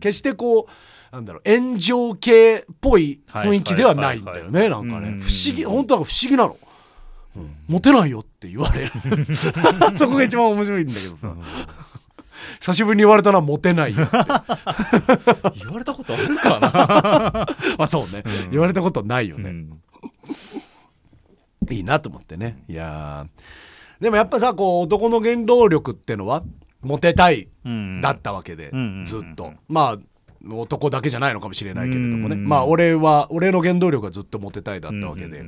[0.00, 0.70] 決してこう
[1.16, 5.08] なんだろう炎上系っぽい雰囲気ではないんだよね、はいなんかね。
[5.08, 6.56] うん不思議本当なんか不思議なの、
[7.36, 7.56] うん。
[7.68, 8.90] モテないよって言われる。
[9.96, 11.34] そこが一番面白いんだけどさ、
[12.60, 16.70] 久しぶりに言われたのはモテない 言われたことあるかな、
[17.78, 18.50] まあそうね、うん。
[18.50, 19.80] 言われたことないよね、うん
[21.74, 22.64] いいなと思ってね。
[22.68, 24.02] いやー。
[24.02, 26.42] でもやっぱさこう男の原動力ってのは
[26.82, 28.00] モテたいうん。
[28.00, 29.52] だったわけで、うんずっと。
[29.68, 29.98] まあ
[30.48, 35.44] 男だけじゃないのかもしれないけれどもね、うんまあ俺は俺の原動力はずっとモテたいだったわけで、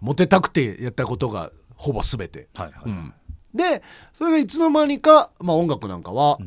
[0.00, 3.14] モテたくてやったことがほぼ全て、はいはい、うん。
[3.54, 3.82] で
[4.12, 6.38] それがいつの間にか、まあ、音楽なんかは、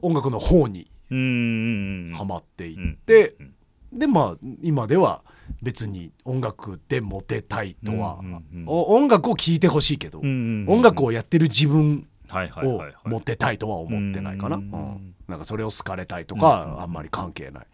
[0.00, 3.54] 音楽の方にはまっていうんって、うん。
[3.98, 5.22] でまあ今では
[5.62, 8.64] 別に音楽でモテたいとは、うんうんうん。
[8.66, 15.14] お音楽を聴いてほしいけど、うんうんうん音楽をやってる自分をモテたいとは思ってないかな、ううんん。
[15.28, 17.66] なんかそれを好かれたいとかあんまり関係ない、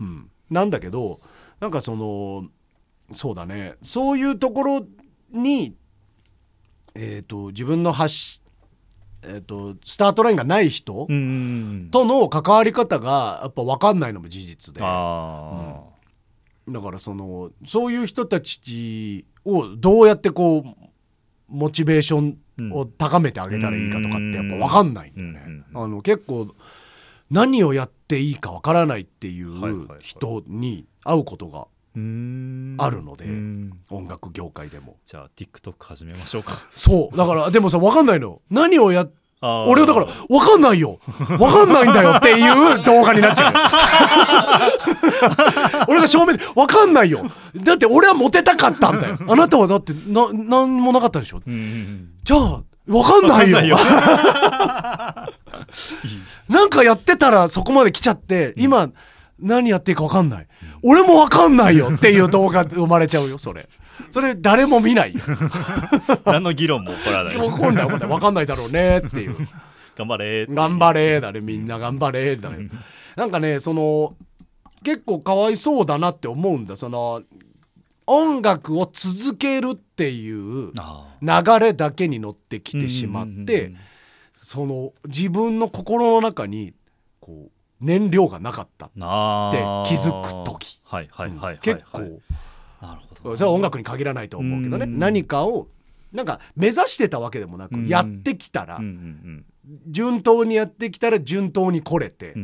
[0.00, 1.20] うん、なんだけど
[1.60, 2.46] なんかその
[3.10, 3.74] そうだね。
[3.82, 4.86] そういうところ
[5.32, 5.74] に、
[6.94, 8.42] えー、と自分の発し、
[9.22, 11.90] えー、とスタートラインがない人うんうんうん。
[11.90, 14.80] との関わり方がやっぱ分かんないのも事実で。
[14.84, 15.87] あ
[16.72, 20.88] だからそのそういう人たちをどうやってこう
[21.48, 25.64] モチベーションを高めてあげたらいいかとかってやっぱ分かんないんだよね。
[25.74, 26.54] あの結構
[27.30, 33.72] 何をやっていいか分からないっていう人に会うことがあるのでうん。
[33.90, 34.96] 音楽業界でも。
[35.04, 36.66] じゃあ TikTok 始めましょうか。
[36.70, 37.16] そう。
[37.16, 40.98] だからでもさ分かんないの何をやっ俺はだから分かんないよ。
[41.28, 43.52] 分かんないんだよっていう動画になっちゃう。
[45.88, 47.24] 俺が正面で分かんないよ。
[47.56, 49.18] だって俺はモテたかったんだよ。
[49.28, 51.40] あなたはだってな何もなかったでしょ。
[51.46, 52.08] うんうんうん。
[52.24, 53.76] じゃあ分かんないよ。
[53.76, 55.28] わ
[56.48, 58.88] なんかやってたらそこまで来ちゃって今
[59.38, 60.46] 何やっていいか分かんない
[60.82, 63.68] 俺も分かんないよっていう動画生まれちゃうよそれ。
[64.10, 65.20] それ誰も見ないよ。
[66.24, 67.36] 何の議論も起こらない。
[67.38, 69.36] 分かんない分かんない分かんないだろうねっていう。
[69.96, 72.68] 頑張れー頑張れだねみんな頑張れだね。
[73.16, 74.14] なんかねその
[74.84, 76.76] 結構かわいそうだなって思うんだ。
[76.76, 77.22] その
[78.06, 83.76] 音楽を続けるっていうあ流れだけに乗ってきーてしまってうん。
[84.36, 86.72] その自分の心の中に
[87.20, 87.50] こう
[87.80, 89.02] 燃料がなかったって気
[89.94, 90.80] づく時。
[91.60, 92.20] 結構。
[92.80, 94.84] なるほどそれは音楽に限らないと思うけどね。
[94.84, 94.98] うん。
[94.98, 95.68] 何かを
[96.12, 97.88] なんか目指してたわけでもなくうん。
[97.88, 98.80] やってきたら
[99.88, 102.34] 順当にやってきたら順当に来れて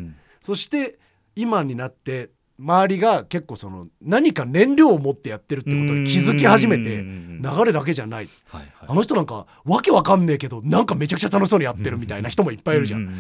[0.43, 0.99] そして
[1.37, 8.29] 今になって周りが結構その何か燃料を持ってやってるってことに気づき始めてうん流れだけじゃない。
[8.47, 8.89] はいはい。
[8.89, 12.97] あの人なんかわけわかんねえけどなんかめちゃくちゃ楽しそうにやってるみたいな人もいっぱいいるじゃ。
[12.97, 13.11] ん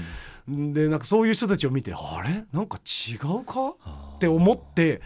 [0.47, 2.45] でなんかそういう人たちを見てあれ？
[2.53, 3.75] なんか違うか？
[4.17, 5.01] って思って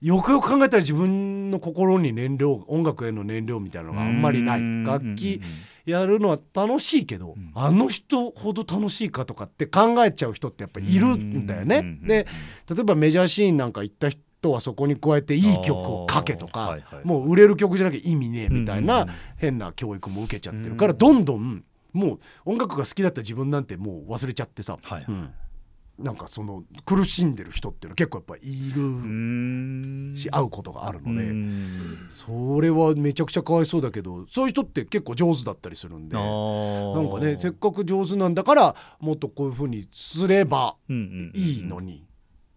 [0.00, 4.60] よくよく考えたら自分の心に燃料音楽への燃料みたいなのがあんまりない。
[4.60, 5.40] うん楽器
[5.86, 7.52] やるのは楽しいけど、ん。
[7.54, 11.78] あの人ほど楽しいかとかって考えちゃう人ってやっぱいるんだよね。
[11.78, 12.26] うんで
[12.68, 19.06] 例えばメジャーシーンなんか行った人はそこに加えていい曲を書けとか、はいはいもう売れる曲じゃなきゃ意味ねえみたいな
[19.36, 25.30] 変な教育も受けちゃってるからどんどんもう音楽が好きだった自分なんてもう忘れちゃってさ、はいうん。
[25.98, 28.40] なんかその苦しんでる人っていうのは結構やっぱい
[28.74, 30.14] るうん。
[30.16, 31.28] し会うことがあるので。
[31.28, 32.06] うん。
[32.08, 36.16] それはめちゃくちゃかわいそうだけどそういう人って結構上手だったりするんで。
[36.16, 41.40] あなーんかねせっかく上手なんだからもっとこういう風にすればうんうんうん。
[41.40, 42.06] いいのに。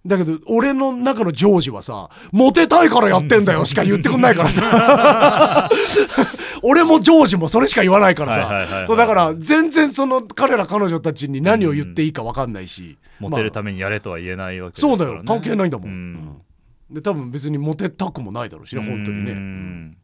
[0.05, 5.69] だけど俺の中のジョージはさモテたいからやってんだよしか言ってくんないからさ。
[6.61, 8.85] 俺もジョージもそれしか言わないからさ。
[8.87, 15.15] そうだから全然その彼ら彼女たちに何を言っていいか分かんないし、モテるため、めにやれとは言えないわけですそうからね。
[15.15, 15.25] だよ。
[15.25, 15.95] 関係ないんだもん、うん。
[16.89, 16.95] うん。
[16.95, 19.97] で多分別にモテたくもないだろうしね本当にね、うん。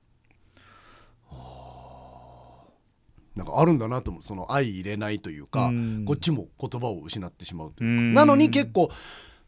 [3.35, 4.23] なんかあるんだなと思う。
[4.23, 6.05] その相入れないというか、うん。
[6.05, 8.13] こっちも言葉を失ってしまうというか、うん。
[8.13, 8.89] なのに結構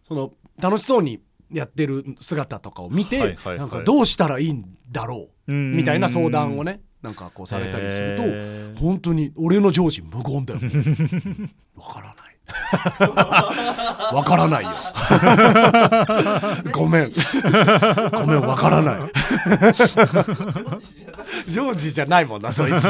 [0.07, 3.59] その楽しそうにやってる姿とかを見て、はいはいはい。
[3.59, 5.75] なんかどうしたらいいんだろううん。
[5.75, 10.59] みたいな相談をねなんかこうされたりすると、本当に俺の上司無言だよ。
[11.75, 12.15] わからない。
[14.13, 14.69] わからないよ。
[16.71, 17.11] ごめん。
[18.11, 19.01] ごめんわからない。
[21.49, 22.83] ジョージじゃないもんなそいつ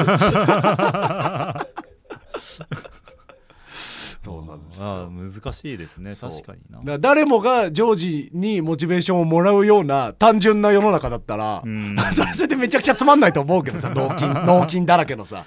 [4.24, 4.86] そうなんですよ。
[4.86, 6.13] あー難しいですね。
[6.13, 6.99] 確かにな。
[6.99, 11.95] 誰もがジョージにモチベーションをもらうような単純な世の中だったら、うん。
[12.13, 15.43] それそれでめちゃくちゃつまんないと思うけどさ脳筋脳筋だらけのさ、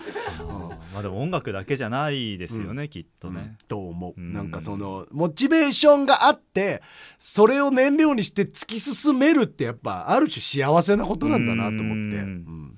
[0.92, 3.56] まあでも音楽だけじゃないですよね、きっとね。
[3.68, 4.32] と思う、うん。
[4.32, 6.82] なんかそのモチベーションがあって
[7.20, 12.73] それを燃料にして突き進めるってやっぱある種幸せなことなんだなと思って、うん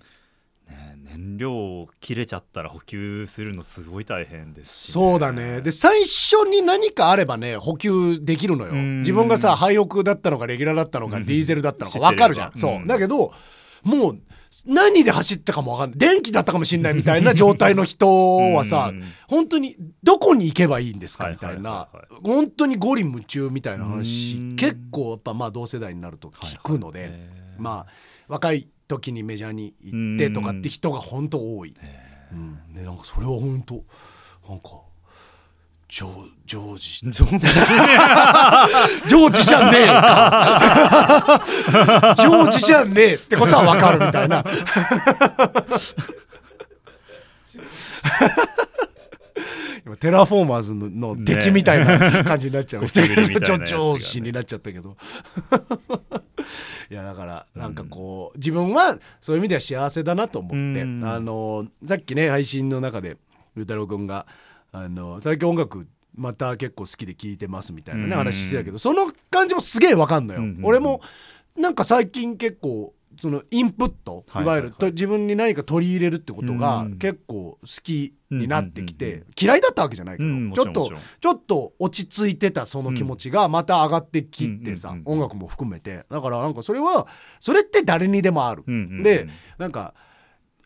[1.17, 5.61] 燃料切れちゃったら補給するのすごい大変ですしそうだね。
[5.63, 8.73] で最初に何かあればね補給できるのよ。
[8.73, 9.01] うん。
[9.01, 11.27] 自分がさ廃屋だったのかレギュラーだったのかうん。
[11.27, 12.75] ディーゼルだったのか分かるじゃん、そう。
[12.77, 12.87] うん。
[12.87, 13.33] だけど
[13.83, 14.19] もう
[14.65, 15.99] 何で走ったかも分かんない。
[15.99, 18.07] 電気だったかもしれないみたいな 状態の人
[18.55, 19.03] はさうん。
[19.29, 22.07] 本当にどこに行けばいいんですかはいみたいなはいはい。
[22.23, 24.57] 本当に五輪夢中みたいな話うん。
[24.57, 27.63] 結構やっぱまあ同世代になると聞くので、へー。
[27.63, 27.93] まあ
[28.29, 31.75] 若い時にメジャーに行ってとかって人が本当多い。
[31.81, 33.85] へうん、でなんかそれは本当
[34.49, 34.81] なんか
[35.89, 37.07] ジョージョージ。
[37.07, 37.45] ー上手ジ。
[39.15, 41.45] ョージじゃねえか。
[42.19, 44.45] ジョージじゃねえってことはわかるみたいな。
[49.87, 53.85] 今テラフォーマーズのの敵みたいな感じになっちゃいましたけど、ゴキブリみたいなやつがね。
[53.93, 54.97] ジョージになっちゃったけど
[56.91, 61.03] いやだからなんかこう自分はそういう意味では幸せだなと思ってうん。
[61.05, 63.17] あのさっきね配信の中で
[63.57, 64.27] ゆうたろうくんが
[64.73, 68.19] あの最近音楽また結構好きで聴いてますみたいなねうん。
[68.19, 70.41] 話してたけどその感じもすげえわかんのよ。
[70.41, 70.61] うん。
[70.63, 71.01] 俺も
[71.57, 76.99] なんか最近結構そのインプットいはいわゆると自分に何か取り入れるってことがうん。
[76.99, 80.91] 結構好きになってきて嫌いだったわけじゃないけど、ちょっと
[81.21, 86.05] ちょっと落ち着いてたその気持ちがまた上がってきてさ、音楽も含めて。
[86.11, 87.07] だからなんかそれは
[87.41, 88.65] それって誰にでもある、
[89.03, 89.95] でなんか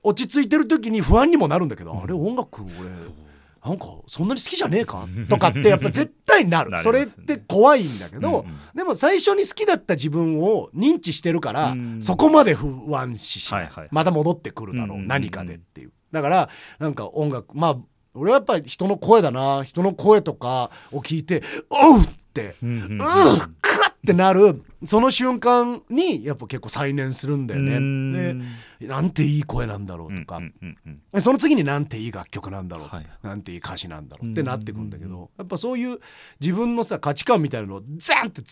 [0.03, 2.03] 落ち着いてる時に不安にもなるんだけど、うん。
[2.03, 2.91] あれ音楽俺
[3.63, 5.07] なんかそんなに好きじゃねえか？
[5.29, 6.15] とかってやっぱ絶
[6.49, 6.83] 対なる。
[6.83, 8.59] それって怖いんだけど、うんうん。
[8.75, 12.03] でも最初に好きだった自分を認知してるから、うん。
[12.03, 13.89] そこまで不安視しない、はいはい。
[13.91, 15.09] また戻ってくるだろう、うんうんうん。
[15.09, 15.93] 何かでっていう。
[16.13, 17.77] だからなんか音楽まあ
[18.15, 24.63] 俺はやっぱり人の声だな人の声とかを聞いて「おう!」ってうんうんうん、クワってなる。
[24.87, 28.13] その瞬間にやっぱ結構再燃するんだようん。
[28.41, 28.47] ね。
[28.81, 33.07] でなんていい声なんだろうとか、うんうんうんでその次になんていい楽曲なんだろう、はい。
[33.23, 34.31] なんていい歌詞なんだろう。
[34.33, 35.99] ってなってくんだけど、やっぱそういう
[36.41, 38.43] 自分のさ価値観みたいなのをザンって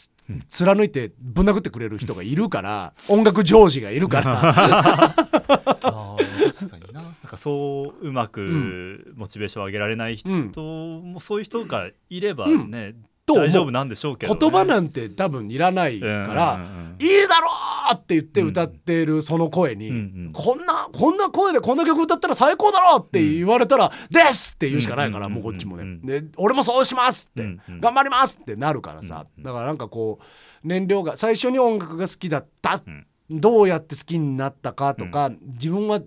[0.48, 5.14] 貫いてぶん殴ってくれる人がいるから 音楽ジョージがいるから。
[5.48, 7.02] 確かにな。
[7.02, 11.12] なんかそううまくモチベーションを上げられない人うん。
[11.12, 12.70] もそういう人がいればうん。
[12.70, 12.94] ね、
[13.28, 16.60] と大丈夫なんでしょうけど、ね、言葉なんて多分いらないから、
[16.98, 17.48] いいだろ
[17.92, 19.98] うって言って歌ってるその声に、うんう
[20.30, 20.32] ん。
[20.32, 33.06] こんなこんな声でこんな曲歌ったら最高だろうって言われたら「です!」って言うしかないから、うんもうこっちもね、うんで俺もそうしますって、頑張りますってなるからさ、うんだからなんかこう燃料が最初に音楽が好きだった、うん。
[33.30, 36.00] どうやって好きになったかとか、自分は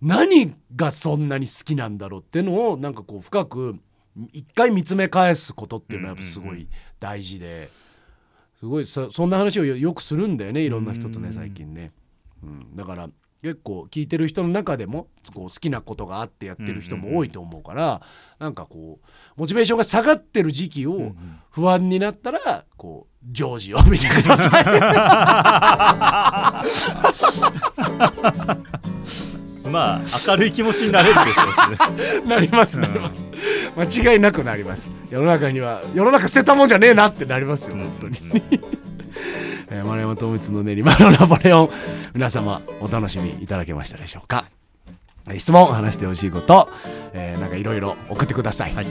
[0.00, 3.76] 何がそんなに好きなんだろうっていうのをなんかこう深く
[4.32, 7.70] 一回見つめ返すことっていうのはやっぱすごい大事で。
[8.58, 11.32] すごいそそんな話をよよくするんだよねいろんな人とねうん。
[11.32, 11.92] 最近ね、
[12.42, 13.08] うん、だから
[13.42, 18.02] 結構聞いてる人の中でもこう好きなことがあってやってる人も多いと思うから、
[18.38, 21.14] なんかこうモチベーションが下がってる時期を
[21.50, 24.50] 不安になったらこうジョージを見てくださ
[29.70, 31.76] まあ明るい気持ちになれるでしょうしね。
[32.24, 33.24] い なりますなります。
[33.76, 34.90] 間違いなくなります。
[35.10, 38.18] 世の中には世の中捨てたもんじゃねえなってなりますよ本当に、
[39.70, 41.70] えー丸山智光の練馬のナポレオン。
[42.14, 44.46] 皆様お楽しみいただけましたでしょうか。
[44.48, 44.59] えー
[45.38, 46.68] 質問話してほしいこと、
[47.12, 48.74] えーなんかいろいろ送ってください。
[48.74, 48.86] はい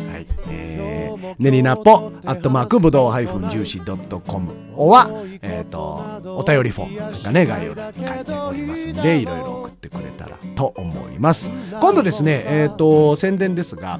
[0.49, 5.07] えー、ねりなぽアットマークぶどうハイフン重視ドットコムおは
[5.41, 11.49] えっ、とお便りフォームがね概要欄に書いておりますのでいろいろ送ってくれたらと思います。
[11.79, 13.99] 今度ですねえっ、と宣伝ですが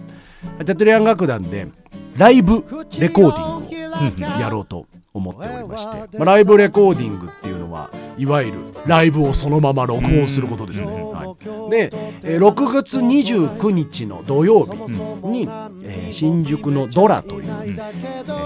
[0.66, 1.68] テトリアン楽団で
[2.18, 10.88] ライブレコーディングをやろうと思っておりまして、まあ、ライブレコーディングっていうのはいわゆるライブをそのまま録音することですね。
[10.88, 11.29] はい、
[11.70, 11.90] で、
[12.24, 14.72] えー6月29日の土曜日
[15.28, 15.44] に、
[15.84, 17.52] えー新宿のドラという、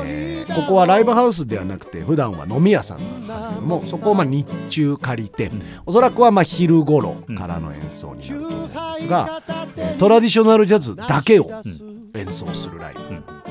[0.06, 5.50] えーここはライブハウスではなくて普段は飲み屋さんなんですけどもそこをまあ日中借りて
[5.86, 9.42] おそらくはまあ昼頃からの演奏になると思うんですが、
[9.78, 11.50] えートラディショナルジャズだけを
[12.14, 13.43] 演奏するライブ。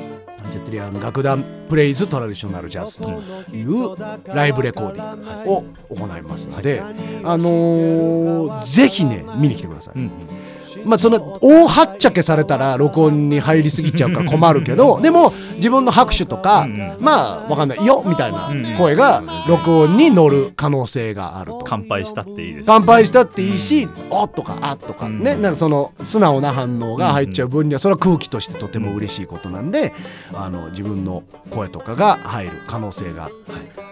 [0.53, 3.11] ジェトリアン楽団プレイズトラディショナルジャズと
[3.57, 3.97] いう
[4.35, 5.65] ライブレコーディングを
[5.97, 6.81] 行いますので、
[7.25, 9.99] あのーぜひね見に来てください。
[9.99, 10.11] うん
[10.85, 16.67] まあその大はっちゃけされたら録音に入りすぎちゃうから困るけどでも自分の拍手とか、
[16.99, 17.87] まあわかんない。
[17.87, 18.49] よみたいな
[18.79, 21.63] 声が録音に乗る可能性があると。
[21.65, 22.65] 乾杯したっていいです。
[22.67, 25.09] 乾杯したっていいし「おっ」とか「あ」とか。
[25.09, 29.93] ねなんかその素直な反応が入っちゃう分にはそれは空気としてとても嬉しいことなんで
[30.33, 33.29] あの自分の声とかが入る可能性が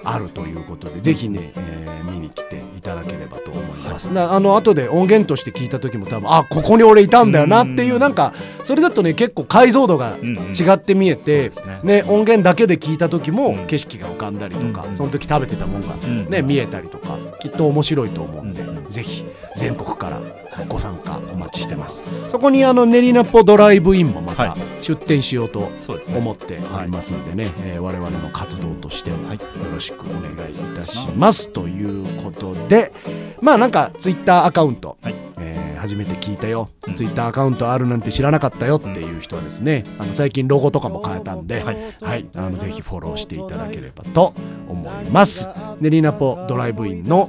[0.04, 4.12] あるということでぜひね、えー見に来ていただければと思います。
[4.12, 8.32] なあの後で音源として聞いた時も多分あここに俺いたんだよなっていうなんか
[8.64, 11.50] それだとね結構解像度が違って見えて、
[11.82, 12.02] ね。
[12.02, 18.86] ね、音源だけで聞いた時も景色が浮かんだりとか、うんその時食べてたもんが、んね見えたりとかきっと面白いと思うんで、うん。
[18.88, 19.24] ぜひ
[19.56, 20.20] 全国から
[20.68, 22.30] ご参加お待ちしてます。
[22.30, 24.84] そこにあの練馬ポドライブインもまたはい。
[24.84, 25.68] 出店しようと
[26.16, 29.38] 思っておりますんでね、えー我々の活動としてよはい。
[29.72, 31.48] ろしくお願いいたします。
[31.48, 32.92] ということで
[33.40, 35.14] まあなんかツイッターアカウント、はい。
[35.38, 38.76] えー初めて聞いたよ、うんツイッターアカウントあるなんて知らなかったよ。
[38.76, 41.76] っていう人はですねあの最近ロゴとかも変えたんで、はい。
[42.00, 44.34] はい、あのぜひフォローしていただければと
[44.68, 45.48] 思います。
[45.80, 47.26] ネリナポドライブインの、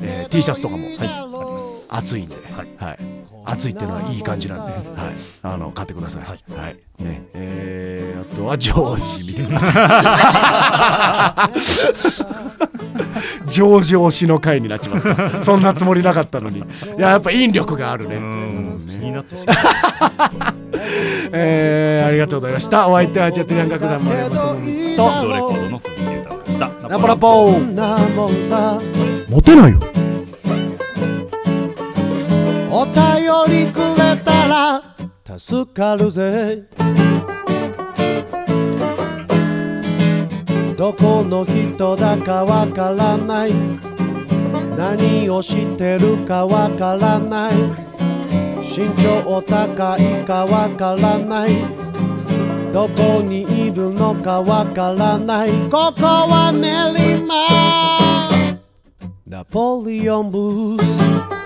[0.00, 0.82] えー T シャツとかも、
[1.96, 2.68] 暑いんで、はい。
[2.76, 2.98] はい、
[3.44, 4.82] 暑いっていうのはいい感じなんで、はい、
[5.42, 6.22] あの買ってください。
[6.24, 6.76] ははい。
[7.00, 11.52] い、ね、えーあとはジョージ見てください。
[13.50, 15.44] ジョージ推しの回になっちまった。
[15.44, 16.62] そんなつもりなかったのに、い
[16.98, 18.16] ややっぱ引力があるね。
[18.16, 18.76] うん。
[18.78, 19.56] 気になってしまう。
[21.32, 22.88] えーありがとうございました。
[22.88, 25.22] お相手はチャットヤン楽団丸山智光と。
[25.22, 26.88] ドレコードの鈴木裕太でした。
[26.88, 29.30] ナポラポー。
[29.30, 29.78] モテないよ。
[32.76, 34.82] お便りくれたら
[35.38, 36.64] 助かるぜ。
[40.76, 43.52] どこの人だかわからない。
[44.76, 47.52] 何をしてるかわからない。
[48.58, 51.50] 身長高いかわからない。
[52.72, 55.50] どこにいるのかわからない。
[55.70, 57.34] ここは練馬。
[59.28, 61.43] ナポリオンブース。